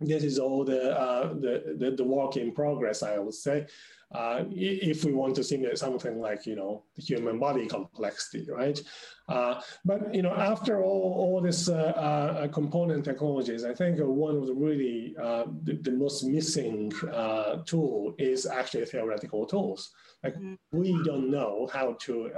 this 0.06 0.24
is 0.24 0.40
all 0.40 0.64
the, 0.64 0.98
uh, 0.98 1.34
the, 1.34 1.76
the, 1.78 1.92
the 1.92 2.04
work 2.04 2.38
in 2.38 2.52
progress, 2.52 3.04
I 3.04 3.18
would 3.20 3.34
say 3.34 3.68
uh, 4.14 4.44
if 4.52 5.04
we 5.04 5.12
want 5.12 5.36
to 5.36 5.44
simulate 5.44 5.78
something 5.78 6.20
like, 6.20 6.46
you 6.46 6.56
know, 6.56 6.84
the 6.96 7.02
human 7.02 7.40
body 7.40 7.66
complexity, 7.66 8.46
right? 8.50 8.80
Uh, 9.28 9.60
but, 9.84 10.14
you 10.14 10.22
know, 10.22 10.34
after 10.34 10.84
all, 10.84 11.14
all 11.18 11.42
this 11.42 11.70
uh, 11.70 11.74
uh 11.74 12.48
component 12.50 13.04
technologies, 13.04 13.64
I 13.66 13.74
think 13.74 13.98
one 14.00 14.36
of 14.36 14.46
the 14.48 14.54
really, 14.54 15.16
uh, 15.20 15.46
the, 15.64 15.74
the, 15.82 15.92
most 15.92 16.24
missing 16.24 16.92
uh, 17.12 17.58
tool 17.66 18.14
is 18.20 18.46
actually 18.46 18.86
theoretical 18.86 19.48
tools. 19.48 19.92
Like 20.24 20.36
mm-hmm. 20.36 20.54
we 20.72 21.02
don't 21.04 21.32
know 21.32 21.68
how 21.74 21.98
to 22.02 22.30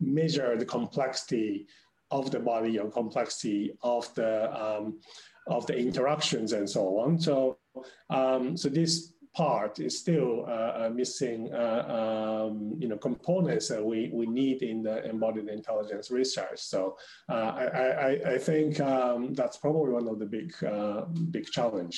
measure 0.00 0.56
the 0.56 0.66
complexity 0.66 1.66
of 2.10 2.30
the 2.30 2.40
body 2.40 2.78
or 2.78 2.90
complexity 2.90 3.76
of 3.82 4.12
the, 4.14 4.50
um, 4.60 4.98
of 5.46 5.66
the 5.66 5.76
interactions 5.76 6.52
and 6.52 6.68
so 6.68 6.98
on. 6.98 7.18
So, 7.18 7.58
um, 8.10 8.56
so 8.56 8.68
this 8.68 9.14
part 9.34 9.80
is 9.80 9.98
still 9.98 10.46
uh, 10.46 10.88
missing 10.94 11.52
uh, 11.52 12.46
um, 12.46 12.76
you 12.78 12.88
know 12.88 12.96
components 12.96 13.68
that 13.68 13.84
we, 13.84 14.10
we 14.12 14.26
need 14.26 14.62
in 14.62 14.82
the 14.82 15.04
embodied 15.04 15.48
intelligence 15.48 16.10
research. 16.10 16.60
So 16.60 16.96
uh, 17.28 17.34
I, 17.34 17.64
I, 17.64 18.34
I, 18.34 18.38
think 18.38 18.80
um, 18.80 19.34
that's 19.34 19.56
probably 19.56 19.92
one 19.92 20.08
of 20.08 20.18
the 20.20 20.26
big 20.26 20.52
uh, 20.64 21.02
big 21.30 21.46
challenge. 21.50 21.96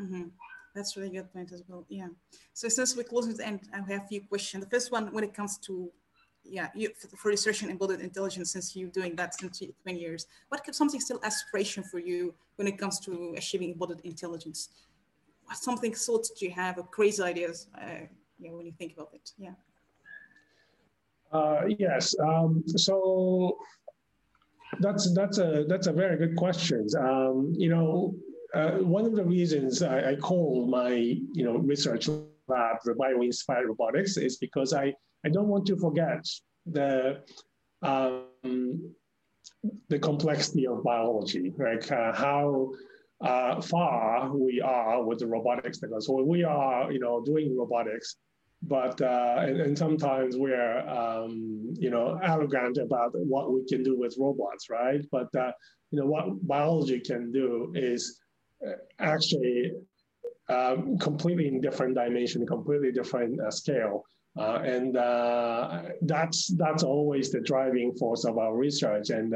Mm 0.00 0.08
-hmm. 0.10 0.30
That's 0.74 0.96
really 0.96 1.10
good 1.10 1.32
point 1.32 1.52
as 1.52 1.62
well. 1.68 1.84
Yeah. 1.88 2.10
So 2.52 2.68
since 2.68 2.94
we're 2.96 3.08
closing 3.08 3.36
the 3.36 3.44
end, 3.44 3.60
I 3.72 3.76
have 3.92 4.04
a 4.04 4.08
few 4.08 4.22
questions. 4.28 4.64
The 4.64 4.70
first 4.70 4.92
one, 4.92 5.10
when 5.12 5.24
it 5.24 5.34
comes 5.34 5.58
to 5.66 5.92
yeah, 6.44 6.68
you, 6.74 6.90
for 7.16 7.28
research 7.28 7.62
in 7.62 7.70
embodied 7.70 8.00
intelligence, 8.00 8.52
since 8.52 8.74
you're 8.74 8.90
doing 8.90 9.14
that 9.16 9.34
since 9.34 9.62
20 9.82 9.98
years, 9.98 10.26
what 10.48 10.62
something 10.74 11.00
still 11.00 11.20
aspiration 11.22 11.82
for 11.82 11.98
you 11.98 12.34
when 12.56 12.66
it 12.66 12.78
comes 12.78 12.98
to 13.00 13.34
achieving 13.36 13.70
embodied 13.72 14.00
intelligence? 14.04 14.70
something 15.54 15.92
thoughts 15.92 16.30
do 16.30 16.46
you 16.46 16.52
have 16.52 16.78
or 16.78 16.84
crazy 16.84 17.22
ideas 17.22 17.66
uh, 17.76 18.06
yeah, 18.38 18.52
when 18.52 18.66
you 18.66 18.72
think 18.78 18.92
about 18.94 19.10
it? 19.12 19.32
Yeah. 19.38 19.54
Uh, 21.32 21.62
yes. 21.78 22.14
Um, 22.18 22.62
so 22.66 23.58
that's 24.80 25.12
that's 25.14 25.38
a 25.38 25.64
that's 25.68 25.86
a 25.86 25.92
very 25.92 26.16
good 26.16 26.36
question. 26.36 26.86
Um, 26.98 27.52
you 27.56 27.68
know, 27.68 28.14
uh, 28.54 28.78
one 28.78 29.04
of 29.04 29.14
the 29.14 29.24
reasons 29.24 29.82
I, 29.82 30.10
I, 30.10 30.16
call 30.16 30.66
my 30.66 30.90
you 30.90 31.44
know 31.44 31.56
research 31.58 32.08
lab 32.48 32.76
the 32.84 32.94
bio-inspired 32.94 33.68
robotics 33.68 34.16
is 34.16 34.36
because 34.38 34.72
I 34.72 34.92
I 35.24 35.28
don't 35.28 35.48
want 35.48 35.66
to 35.66 35.76
forget 35.76 36.26
the 36.66 37.22
um, 37.82 38.94
the 39.88 39.98
complexity 39.98 40.66
of 40.66 40.82
biology, 40.82 41.52
like 41.58 41.90
uh, 41.90 42.12
how 42.12 42.70
uh, 43.20 43.60
far 43.60 44.34
we 44.34 44.60
are 44.60 45.04
with 45.04 45.18
the 45.18 45.26
robotics 45.26 45.78
technology. 45.78 46.06
So 46.06 46.22
we 46.22 46.44
are, 46.44 46.90
you 46.90 46.98
know, 46.98 47.22
doing 47.22 47.56
robotics, 47.56 48.16
but 48.62 49.00
uh, 49.00 49.36
and, 49.38 49.60
and, 49.60 49.76
sometimes 49.76 50.36
we're, 50.36 50.80
um, 50.88 51.74
you 51.78 51.90
know, 51.90 52.18
arrogant 52.22 52.78
about 52.78 53.10
what 53.14 53.52
we 53.52 53.64
can 53.66 53.82
do 53.82 53.98
with 53.98 54.16
robots, 54.18 54.70
right? 54.70 55.04
But 55.10 55.34
uh, 55.34 55.52
you 55.90 56.00
know, 56.00 56.06
what 56.06 56.46
biology 56.46 57.00
can 57.00 57.32
do 57.32 57.72
is 57.74 58.20
uh, 58.66 58.72
actually 58.98 59.72
um, 60.48 60.98
completely 60.98 61.48
in 61.48 61.60
different 61.60 61.94
dimension, 61.94 62.46
completely 62.46 62.92
different 62.92 63.40
uh, 63.40 63.50
scale. 63.50 64.04
Uh, 64.38 64.60
and 64.64 64.94
that's 66.02 66.48
that's 66.56 66.82
always 66.82 67.30
the 67.30 67.40
driving 67.40 67.92
force 67.94 68.24
of 68.24 68.38
our 68.38 68.56
research. 68.56 69.10
And 69.10 69.34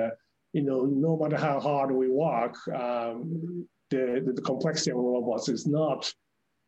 you 0.53 0.63
know, 0.63 0.85
no 0.85 1.17
matter 1.17 1.37
how 1.37 1.59
hard 1.59 1.91
we 1.91 2.09
work, 2.09 2.55
um, 2.69 3.67
the, 3.91 4.33
the 4.35 4.43
complexity 4.43 4.93
of 4.93 4.99
robots 4.99 5.49
is 5.49 5.67
not 5.67 6.11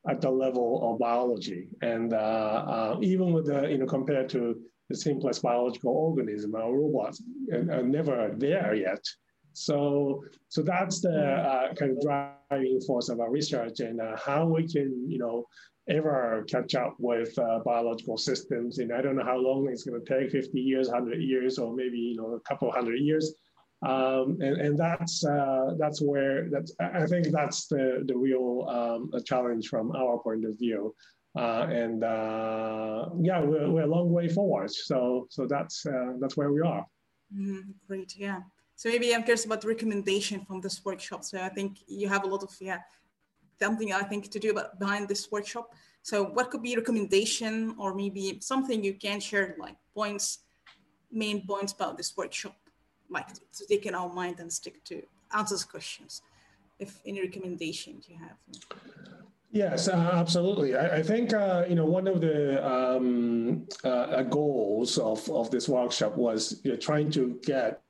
at 0.09 0.21
the 0.21 0.31
level 0.31 0.93
of 0.93 0.99
biology. 0.99 1.69
And 1.83 2.13
uh, 2.13 2.17
uh, 2.17 2.99
even 3.03 3.33
with 3.33 3.47
the, 3.47 3.69
you 3.69 3.79
know, 3.79 3.87
compared 3.87 4.29
to 4.31 4.57
the 4.89 4.97
simplest 4.97 5.43
biological 5.43 5.93
organism, 5.93 6.55
our 6.55 6.73
robots 6.73 7.23
are 7.53 7.83
never 7.83 8.33
there 8.37 8.75
yet. 8.75 9.05
So, 9.57 10.23
so 10.51 10.61
that's 10.61 11.01
the 11.01 11.19
uh, 11.19 11.75
kind 11.75 11.93
of 11.93 12.03
driving 12.03 12.79
force 12.87 13.09
of 13.09 13.21
our 13.21 13.31
research 13.31 13.81
and 13.81 14.03
uh, 14.03 14.15
how 14.23 14.45
we 14.45 14.69
can, 14.69 15.09
you 15.09 15.19
know, 15.19 15.47
ever 15.89 16.45
catch 16.47 16.75
up 16.75 16.95
with 16.99 17.37
uh, 17.39 17.61
biological 17.65 18.19
systems. 18.19 18.81
And 18.81 18.93
I 18.93 19.01
don't 19.01 19.17
know 19.17 19.25
how 19.25 19.39
long 19.39 19.67
it's 19.71 19.85
going 19.85 20.05
to 20.05 20.07
take 20.07 20.31
50 20.31 20.61
years, 20.61 20.89
100 20.89 21.23
years, 21.23 21.59
or 21.59 21.75
maybe, 21.75 21.97
you 21.97 22.17
know, 22.17 22.35
a 22.35 22.41
couple 22.41 22.71
hundred 22.71 23.01
years. 23.01 23.35
Um, 23.87 24.37
and, 24.41 24.61
and 24.61 24.79
that's 24.79 25.25
uh, 25.25 25.75
that's 25.79 26.03
where 26.03 26.49
that's 26.51 26.75
I 26.81 27.07
think 27.07 27.29
that's 27.29 27.67
the 27.67 28.05
the 28.07 28.17
real 28.17 28.67
um, 28.69 29.11
challenge 29.25 29.69
from 29.69 29.95
our 29.95 30.19
point 30.19 30.45
of 30.45 30.59
view. 30.59 30.95
Uh, 31.39 31.67
and 31.71 32.03
uh, 32.03 33.09
yeah, 33.21 33.41
we're, 33.41 33.71
we're 33.71 33.83
a 33.83 33.87
long 33.87 34.11
way 34.11 34.29
forward. 34.29 34.71
So 34.71 35.27
so 35.31 35.47
that's 35.47 35.85
that's 36.21 36.37
where 36.37 36.53
we 36.53 36.63
are. 36.63 36.87
Mm, 37.35 37.75
great, 37.87 38.15
yeah. 38.17 38.41
So 38.77 38.91
maybe 38.91 39.15
I'm 39.15 39.23
curious 39.23 39.47
about 39.47 39.63
the 39.63 39.69
recommendation 39.69 40.45
from 40.45 40.61
this 40.61 40.85
workshop. 40.85 41.25
So 41.25 41.41
I 41.41 41.49
think 41.49 41.79
you 41.87 42.09
have 42.09 42.25
a 42.25 42.27
lot 42.27 42.43
of 42.43 42.55
yeah 42.61 42.81
something 43.59 43.93
I 43.93 44.03
think 44.03 44.31
to 44.31 44.39
do 44.39 44.51
about 44.51 44.79
behind 44.79 45.09
this 45.09 45.31
workshop. 45.33 45.73
So 46.03 46.25
what 46.25 46.51
could 46.51 46.63
be 46.63 46.77
recommendation 46.77 47.75
or 47.79 47.95
maybe 47.95 48.39
something 48.41 48.85
you 48.85 48.95
can 48.95 49.19
share 49.19 49.57
like 49.59 49.77
points, 49.95 50.41
main 51.11 51.47
points 51.47 51.73
about 51.73 51.97
this 51.97 52.17
workshop, 52.17 52.57
like 53.11 53.29
to, 53.33 53.67
take 53.67 53.87
in 53.87 53.95
our 53.95 54.13
mind 54.13 54.41
and 54.41 54.53
stick 54.53 54.85
to 54.85 55.03
answers 55.35 55.65
questions, 55.65 56.23
if 56.79 57.01
any 57.07 57.21
recommendations 57.23 58.07
you 58.09 58.17
have. 58.19 58.37
Yes, 59.51 59.89
uh, 59.89 60.11
absolutely. 60.13 60.77
I, 60.77 60.99
I 60.99 61.03
think 61.03 61.33
uh, 61.33 61.65
you 61.69 61.75
know 61.75 61.87
one 61.87 62.07
of 62.07 62.21
the 62.21 62.65
um, 62.65 63.67
uh, 63.83 64.23
goals 64.23 64.99
of, 64.99 65.29
of 65.31 65.51
this 65.51 65.69
workshop 65.69 66.17
was 66.17 66.61
you 66.63 66.73
know, 66.73 66.77
trying 66.77 67.11
to 67.13 67.41
get 67.43 67.81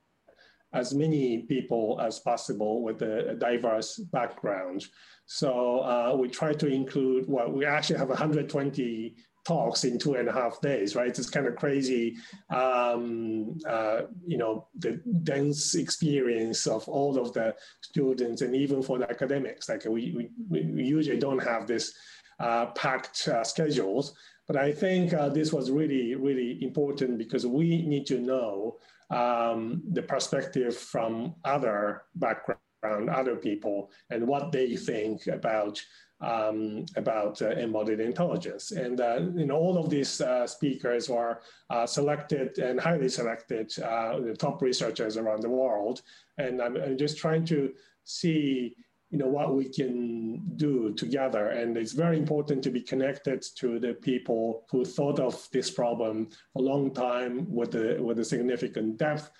as 0.73 0.93
many 0.93 1.39
people 1.43 1.99
as 2.01 2.19
possible 2.19 2.81
with 2.81 3.01
a, 3.01 3.35
diverse 3.35 3.97
background. 3.97 4.85
So 5.25 5.79
uh, 5.79 6.15
we 6.15 6.29
try 6.29 6.53
to 6.53 6.67
include, 6.67 7.25
well, 7.27 7.51
we 7.51 7.65
actually 7.65 7.99
have 7.99 8.09
120 8.09 9.15
talks 9.45 9.85
in 9.85 9.97
two 9.97 10.15
and 10.15 10.27
a 10.27 10.31
half 10.31 10.59
days, 10.59 10.95
right? 10.95 11.17
It's 11.17 11.29
kind 11.29 11.47
of 11.47 11.55
crazy, 11.55 12.17
um, 12.49 13.57
uh, 13.67 14.01
you 14.25 14.37
know, 14.37 14.67
the 14.77 15.01
dense 15.23 15.75
experience 15.75 16.67
of 16.67 16.87
all 16.89 17.17
of 17.17 17.31
the 17.33 17.55
students 17.81 18.41
and 18.41 18.53
even 18.53 18.83
for 18.83 18.99
the 18.99 19.09
academics. 19.09 19.69
Like 19.69 19.85
we, 19.85 20.29
we, 20.49 20.63
we 20.65 20.83
usually 20.83 21.17
don't 21.17 21.39
have 21.39 21.65
this 21.65 21.93
uh, 22.39 22.67
packed 22.67 23.27
uh, 23.29 23.43
schedules, 23.43 24.13
but 24.47 24.57
I 24.57 24.71
think 24.73 25.13
uh, 25.13 25.29
this 25.29 25.53
was 25.53 25.71
really, 25.71 26.15
really 26.15 26.61
important 26.61 27.17
because 27.17 27.45
we 27.45 27.85
need 27.85 28.05
to 28.07 28.19
know 28.19 28.77
um, 29.09 29.83
the 29.91 30.01
perspective 30.01 30.75
from 30.75 31.35
other 31.45 32.03
background, 32.15 33.09
other 33.09 33.35
people, 33.35 33.89
and 34.09 34.27
what 34.27 34.51
they 34.51 34.75
think 34.75 35.27
about 35.27 35.81
um, 36.19 36.85
about 36.95 37.41
uh, 37.41 37.49
embodied 37.51 37.99
intelligence. 37.99 38.71
And 38.71 38.99
uh, 38.99 39.19
you 39.35 39.45
know, 39.45 39.55
all 39.55 39.77
of 39.77 39.89
these 39.89 40.19
uh, 40.19 40.47
speakers 40.47 41.09
were 41.09 41.41
uh, 41.69 41.85
selected 41.85 42.57
and 42.57 42.79
highly 42.79 43.09
selected, 43.09 43.71
uh, 43.79 44.19
the 44.19 44.35
top 44.35 44.61
researchers 44.61 45.17
around 45.17 45.43
the 45.43 45.49
world. 45.49 46.01
And 46.37 46.61
I'm, 46.61 46.75
I'm, 46.77 46.97
just 46.97 47.17
trying 47.17 47.45
to 47.45 47.71
see 48.03 48.75
you 49.09 49.17
know 49.17 49.27
what 49.27 49.55
we 49.55 49.69
can 49.69 50.41
do 50.57 50.93
together. 50.93 51.49
And 51.49 51.77
it's 51.77 51.93
very 51.93 52.17
important 52.17 52.63
to 52.63 52.71
be 52.71 52.81
connected 52.81 53.45
to 53.57 53.79
the 53.79 53.93
people 53.93 54.65
who 54.69 54.83
thought 54.83 55.19
of 55.19 55.47
this 55.51 55.71
problem 55.71 56.29
a 56.57 56.61
long 56.61 56.93
time 56.93 57.45
with 57.49 57.75
a 57.75 58.01
with 58.01 58.19
a 58.19 58.25
significant 58.25 58.97
depth 58.97 59.31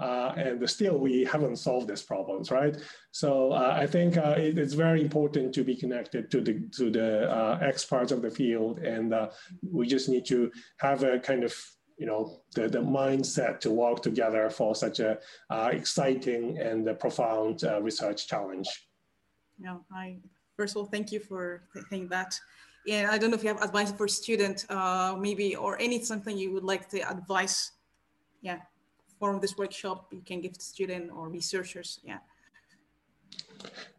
uh, 0.00 0.32
and 0.36 0.68
still 0.68 0.98
we 0.98 1.24
haven't 1.24 1.56
solved 1.56 1.88
these 1.88 2.02
problems 2.02 2.50
right? 2.50 2.76
So 3.12 3.52
uh, 3.52 3.74
i 3.76 3.86
think 3.86 4.16
uh, 4.16 4.34
it, 4.38 4.58
it's 4.58 4.74
very 4.74 5.00
important 5.00 5.54
to 5.54 5.64
be 5.64 5.76
connected 5.76 6.30
to 6.30 6.40
the 6.40 6.54
to 6.78 6.90
the 6.90 7.30
uh, 7.30 7.58
experts 7.60 8.12
of 8.12 8.22
the 8.22 8.30
field. 8.30 8.78
And 8.78 9.12
uh, 9.12 9.30
we 9.62 9.86
just 9.86 10.08
need 10.08 10.26
to 10.26 10.50
have 10.78 11.02
a 11.02 11.18
kind 11.18 11.44
of 11.44 11.54
you 11.98 12.06
know 12.06 12.40
the, 12.54 12.66
the 12.68 12.78
mindset 12.78 13.60
to 13.60 13.70
work 13.70 14.02
together 14.02 14.48
for 14.48 14.74
such 14.74 15.00
a 15.00 15.18
uh, 15.50 15.70
exciting 15.72 16.58
and 16.58 16.88
profound 16.98 17.62
research 17.82 18.26
challenge 18.26 18.68
no, 19.60 19.84
I 19.92 20.16
first 20.56 20.74
of 20.74 20.78
all 20.78 20.86
thank 20.86 21.12
you 21.12 21.20
for 21.20 21.62
saying 21.88 22.08
that. 22.08 22.38
And 22.88 23.10
I 23.10 23.18
don't 23.18 23.30
know 23.30 23.36
if 23.36 23.42
you 23.42 23.48
have 23.48 23.62
advice 23.62 23.92
for 23.92 24.08
student, 24.08 24.64
uh, 24.70 25.14
maybe 25.18 25.54
or 25.54 25.78
any 25.80 26.02
something 26.02 26.36
you 26.36 26.50
would 26.52 26.64
like 26.64 26.88
to 26.90 26.98
advise, 27.08 27.72
yeah, 28.40 28.60
from 29.18 29.38
this 29.38 29.56
workshop 29.56 30.08
you 30.10 30.22
can 30.24 30.40
give 30.40 30.54
to 30.54 30.64
student 30.64 31.10
or 31.12 31.28
researchers, 31.28 32.00
yeah. 32.02 32.18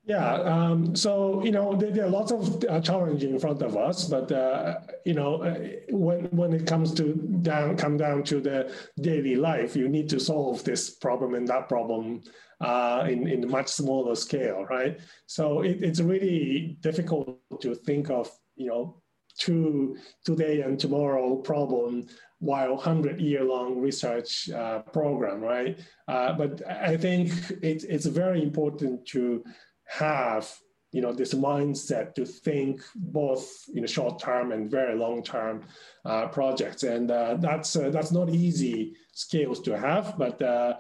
Yeah, 0.05 0.33
um, 0.33 0.95
so 0.95 1.43
you 1.43 1.51
know 1.51 1.75
there, 1.75 1.91
there, 1.91 2.05
are 2.05 2.09
lots 2.09 2.31
of 2.31 2.63
uh, 2.65 2.81
challenges 2.81 3.29
in 3.29 3.39
front 3.39 3.61
of 3.61 3.77
us, 3.77 4.05
but 4.05 4.31
uh, 4.31 4.79
you 5.05 5.13
know 5.13 5.43
uh, 5.43 5.59
when 5.89 6.25
when 6.31 6.53
it 6.53 6.65
comes 6.65 6.93
to 6.95 7.13
down 7.43 7.77
come 7.77 7.97
down 7.97 8.23
to 8.23 8.41
the 8.41 8.73
daily 8.99 9.35
life, 9.35 9.75
you 9.75 9.87
need 9.87 10.09
to 10.09 10.19
solve 10.19 10.63
this 10.63 10.89
problem 10.89 11.35
and 11.35 11.47
that 11.47 11.69
problem 11.69 12.23
uh, 12.61 13.07
in, 13.09 13.27
in 13.27 13.43
a 13.43 13.47
much 13.47 13.67
smaller 13.67 14.15
scale, 14.15 14.65
right? 14.69 14.99
So 15.25 15.61
it, 15.61 15.83
it's 15.83 15.99
really 15.99 16.77
difficult 16.81 17.39
to 17.61 17.75
think 17.75 18.09
of, 18.09 18.29
you 18.55 18.67
know, 18.67 19.01
two 19.37 19.97
today 20.25 20.61
and 20.61 20.79
tomorrow 20.79 21.37
problem 21.37 22.07
while 22.41 22.73
100 22.75 23.21
year 23.21 23.43
long 23.43 23.79
research 23.79 24.49
uh, 24.49 24.79
program, 24.79 25.39
right? 25.39 25.79
Uh, 26.07 26.33
but 26.33 26.67
I 26.67 26.97
think 26.97 27.29
it, 27.61 27.85
it's 27.87 28.07
very 28.07 28.41
important 28.41 29.05
to 29.09 29.43
have 29.85 30.51
you 30.91 31.01
know 31.01 31.13
this 31.13 31.33
mindset 31.33 32.13
to 32.15 32.25
think 32.25 32.81
both 32.95 33.47
in 33.73 33.81
know, 33.81 33.87
short 33.87 34.19
term 34.19 34.51
and 34.51 34.69
very 34.69 34.97
long 34.97 35.23
term 35.23 35.63
uh, 36.03 36.27
projects 36.27 36.83
and 36.83 37.11
uh, 37.11 37.35
that's 37.39 37.75
uh, 37.75 37.89
that's 37.89 38.11
not 38.11 38.29
easy 38.29 38.93
skills 39.13 39.61
to 39.61 39.77
have 39.77 40.17
but 40.17 40.41
uh, 40.41 40.73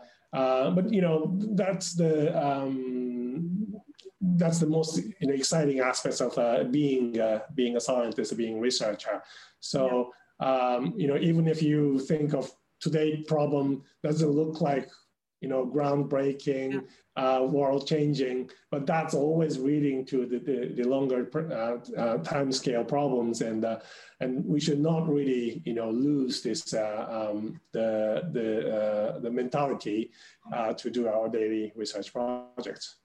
but 0.71 0.91
you 0.91 1.01
know 1.01 1.37
that's 1.53 1.93
the 1.93 2.13
um, 2.37 3.73
that's 4.35 4.59
the 4.59 4.67
most 4.67 4.97
you 4.97 5.27
know, 5.27 5.33
exciting 5.33 5.79
aspects 5.79 6.21
of 6.21 6.35
being 6.71 7.17
being 7.55 7.77
a 7.77 7.81
scientist, 7.81 8.37
being 8.37 8.57
a 8.57 8.61
researcher. 8.61 9.23
So 9.59 9.87
yeah. 9.87 10.20
Um, 10.41 10.93
you 10.97 11.07
know 11.07 11.17
even 11.17 11.47
if 11.47 11.61
you 11.61 11.99
think 11.99 12.33
of 12.33 12.51
today 12.79 13.23
problem 13.27 13.83
doesn't 14.03 14.31
look 14.31 14.59
like 14.59 14.89
you 15.41 15.49
know 15.49 15.65
groundbreaking, 15.65 16.83
uh, 17.17 17.45
world 17.49 17.87
changing, 17.87 18.49
but 18.69 18.85
that's 18.85 19.13
always 19.13 19.57
leading 19.57 20.05
to 20.05 20.25
the, 20.25 20.39
the, 20.39 20.73
the 20.75 20.87
longer 20.87 21.29
uh, 21.35 21.99
uh, 21.99 22.17
time 22.19 22.51
scale 22.51 22.83
problems. 22.83 23.41
And, 23.41 23.65
uh, 23.65 23.79
and 24.21 24.45
we 24.45 24.59
should 24.59 24.79
not 24.79 25.09
really, 25.09 25.61
you 25.65 25.73
know, 25.73 25.89
lose 25.89 26.41
this, 26.41 26.73
uh, 26.73 27.29
um, 27.31 27.59
the, 27.73 28.29
the, 28.31 28.77
uh, 28.77 29.19
the 29.19 29.29
mentality 29.29 30.11
to 30.77 30.89
do 30.89 31.07
our 31.07 31.27
daily 31.27 31.73
research 31.75 32.13
projects. 32.13 32.97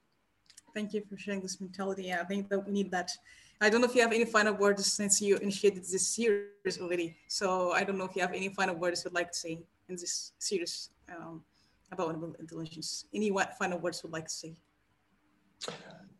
Thank 0.74 0.92
you 0.92 1.02
for 1.08 1.16
sharing 1.16 1.40
this 1.40 1.60
mentality. 1.60 2.12
I 2.12 2.24
think 2.24 2.48
that 2.50 2.64
we 2.64 2.72
need 2.72 2.90
that. 2.92 3.10
I 3.60 3.70
don't 3.70 3.80
know 3.80 3.86
if 3.86 3.94
you 3.94 4.02
have 4.02 4.12
any 4.12 4.26
final 4.26 4.54
words 4.54 4.92
since 4.92 5.22
you 5.22 5.36
initiated 5.36 5.84
this 5.84 6.06
series 6.06 6.78
already. 6.80 7.16
So 7.28 7.72
I 7.72 7.84
don't 7.84 7.96
know 7.96 8.04
if 8.04 8.14
you 8.14 8.22
have 8.22 8.34
any 8.34 8.50
final 8.50 8.76
words 8.76 9.04
you'd 9.04 9.14
like 9.14 9.32
to 9.32 9.38
say 9.38 9.60
in 9.88 9.96
this 9.96 10.32
series. 10.38 10.90
Um, 11.08 11.42
about 11.92 12.14
intelligence. 12.38 13.06
Any 13.14 13.32
final 13.58 13.78
words 13.78 14.00
you'd 14.02 14.12
like 14.12 14.24
to 14.24 14.30
say? 14.30 14.56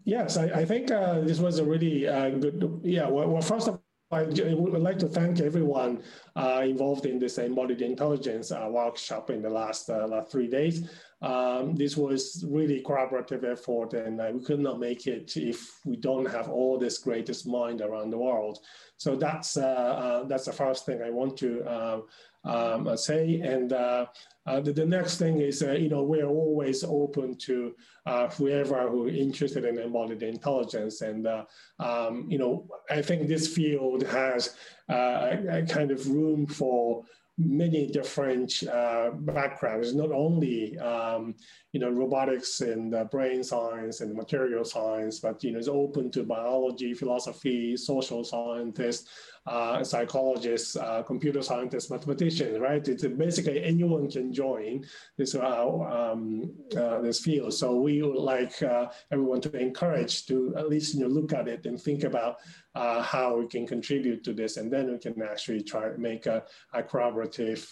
Yes, 0.05 0.37
I, 0.37 0.45
I 0.45 0.65
think 0.65 0.91
uh, 0.91 1.21
this 1.21 1.41
was 1.41 1.59
a 1.59 1.65
really 1.65 2.07
uh, 2.07 2.31
good. 2.31 2.81
Yeah, 2.85 3.09
well, 3.09 3.29
well, 3.29 3.43
first 3.43 3.69
of 3.69 3.81
I 4.13 4.23
would 4.23 4.83
like 4.83 5.01
to 5.01 5.09
thank 5.09 5.41
everyone 5.41 6.01
uh, 6.37 6.63
involved 6.65 7.07
in 7.07 7.19
this 7.19 7.39
embodied 7.39 7.83
intelligence 7.83 8.53
uh, 8.53 8.69
workshop 8.71 9.31
in 9.31 9.43
the 9.43 9.51
last, 9.51 9.91
uh, 9.91 10.07
last 10.07 10.31
three 10.31 10.47
days. 10.47 10.89
Um, 11.23 11.75
this 11.75 11.97
was 11.97 12.45
really 12.47 12.83
collaborative 12.83 13.43
effort, 13.43 13.95
and 13.95 14.21
uh, 14.21 14.31
we 14.33 14.45
could 14.45 14.61
not 14.61 14.79
make 14.79 15.09
it 15.09 15.37
if 15.37 15.81
we 15.85 15.97
don't 15.97 16.27
have 16.27 16.49
all 16.49 16.79
this 16.79 16.99
greatest 16.99 17.49
mind 17.49 17.81
around 17.81 18.11
the 18.11 18.19
world. 18.19 18.61
So 18.97 19.17
that's 19.17 19.55
that's 19.55 20.45
the 20.45 20.55
first 20.55 20.87
thing 20.87 21.03
I 21.03 21.11
want 21.11 21.37
to 21.39 22.05
um, 22.47 22.97
say. 22.97 23.41
And 23.41 23.73
uh, 23.73 24.07
the, 24.47 24.73
the, 24.73 24.87
next 24.87 25.19
thing 25.19 25.41
is, 25.41 25.63
uh, 25.63 25.73
you 25.73 25.89
know, 25.89 26.03
we're 26.03 26.27
always 26.27 26.85
open 26.85 27.37
to 27.39 27.75
uh, 28.07 28.29
whoever 28.31 28.89
who 28.89 29.09
is 29.09 29.17
interested 29.17 29.65
in 29.65 29.79
embodied 29.79 30.23
intelligence. 30.23 31.01
And, 31.01 31.27
uh, 31.27 31.45
um, 31.81 32.27
you 32.29 32.39
know, 32.39 32.69
I 32.89 33.03
think 33.03 33.27
this 33.27 33.49
field 33.49 34.05
has 34.05 34.55
uh, 34.89 35.37
a, 35.49 35.59
a, 35.59 35.67
kind 35.67 35.91
of 35.91 36.09
room 36.09 36.47
for 36.47 37.05
many 37.39 37.87
different 37.89 38.63
uh, 38.73 39.11
backgrounds, 39.11 39.95
not 39.95 40.11
only, 40.11 40.79
um, 40.79 41.35
you 41.73 41.81
know, 41.81 41.91
robotics 41.91 42.63
and 42.63 42.95
brain 43.11 43.43
science 43.45 44.01
and 44.01 44.15
material 44.15 44.65
science, 44.65 45.19
but, 45.19 45.45
you 45.45 45.53
know, 45.53 45.59
it's 45.59 45.69
open 45.69 46.11
to 46.13 46.23
biology, 46.23 46.95
philosophy, 46.95 47.77
social 47.77 48.25
scientists, 48.25 49.11
uh, 49.47 49.85
psychologists, 49.85 50.77
uh, 50.77 51.03
computer 51.03 51.43
scientists, 51.43 51.91
mathematicians, 51.91 52.59
right? 52.59 52.87
It's 52.89 53.07
basically 53.07 53.63
anyone 53.63 54.11
can 54.11 54.33
join 54.33 54.85
this 55.17 55.35
uh, 55.35 55.69
um, 55.69 56.53
uh, 56.77 57.01
this 57.01 57.21
field. 57.21 57.55
So 57.55 57.77
we 57.77 58.03
would 58.03 58.17
like 58.17 58.61
uh, 58.63 58.87
everyone 59.13 59.41
to 59.43 59.57
encourage 59.57 60.27
to 60.27 60.55
at 60.57 60.69
least 60.69 60.95
you 60.95 61.01
know 61.01 61.07
look 61.07 61.33
at 61.33 61.49
it 61.49 61.67
and 61.67 61.81
think 61.81 62.05
about 62.05 62.37
how 62.75 63.39
we 63.39 63.47
can 63.47 63.67
contribute 63.67 64.23
to 64.25 64.33
this, 64.35 64.57
and 64.57 64.71
then 64.71 64.91
we 64.91 64.99
can 64.99 65.21
actually 65.23 65.63
try 65.63 65.89
to 65.89 65.99
make 65.99 66.27
a, 66.27 66.45
a 66.75 66.83
collaborative 66.83 67.63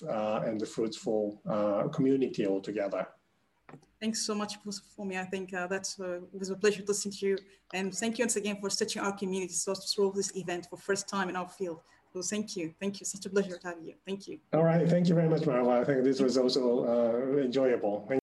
and 0.47 0.67
fruitful 0.67 1.41
community 1.93 2.47
altogether. 2.47 3.07
Thanks 4.05 4.21
so 4.21 4.35
much 4.35 4.59
for 4.95 5.07
me. 5.07 5.17
I 5.17 5.25
think 5.25 5.55
uh, 5.55 5.67
that's 5.67 5.99
uh, 5.99 6.21
was 6.38 6.51
a 6.51 6.57
pleasure 6.57 6.83
to 6.83 6.93
see 6.93 7.11
you, 7.27 7.38
and 7.73 7.87
thank 7.95 8.19
you 8.19 8.25
once 8.25 8.37
again 8.37 8.59
for 8.61 8.69
stitching 8.69 9.01
our 9.01 9.12
community 9.12 9.55
so 9.55 9.75
through 9.75 10.12
this 10.14 10.31
event 10.37 10.67
for 10.69 10.77
first 10.77 11.09
time 11.09 11.31
in 11.31 11.37
our 11.37 11.49
field. 11.49 11.81
So 12.12 12.21
thank 12.21 12.55
you, 12.55 12.75
thank 12.79 13.01
you. 13.01 13.07
Such 13.07 13.25
a 13.25 13.31
pleasure 13.31 13.57
to 13.57 13.67
have 13.67 13.79
you. 13.83 13.95
Thank 14.07 14.29
you. 14.29 14.40
All 14.53 14.62
right, 14.62 14.87
thank 14.87 15.09
you 15.09 15.14
very 15.14 15.29
much, 15.29 15.45
Marwa. 15.49 15.81
I 15.81 15.85
think 15.85 16.05
this 16.05 16.21
was 16.21 16.37
also 16.37 16.85
uh, 16.85 17.38
enjoyable. 17.38 17.95
Thank 18.07 18.11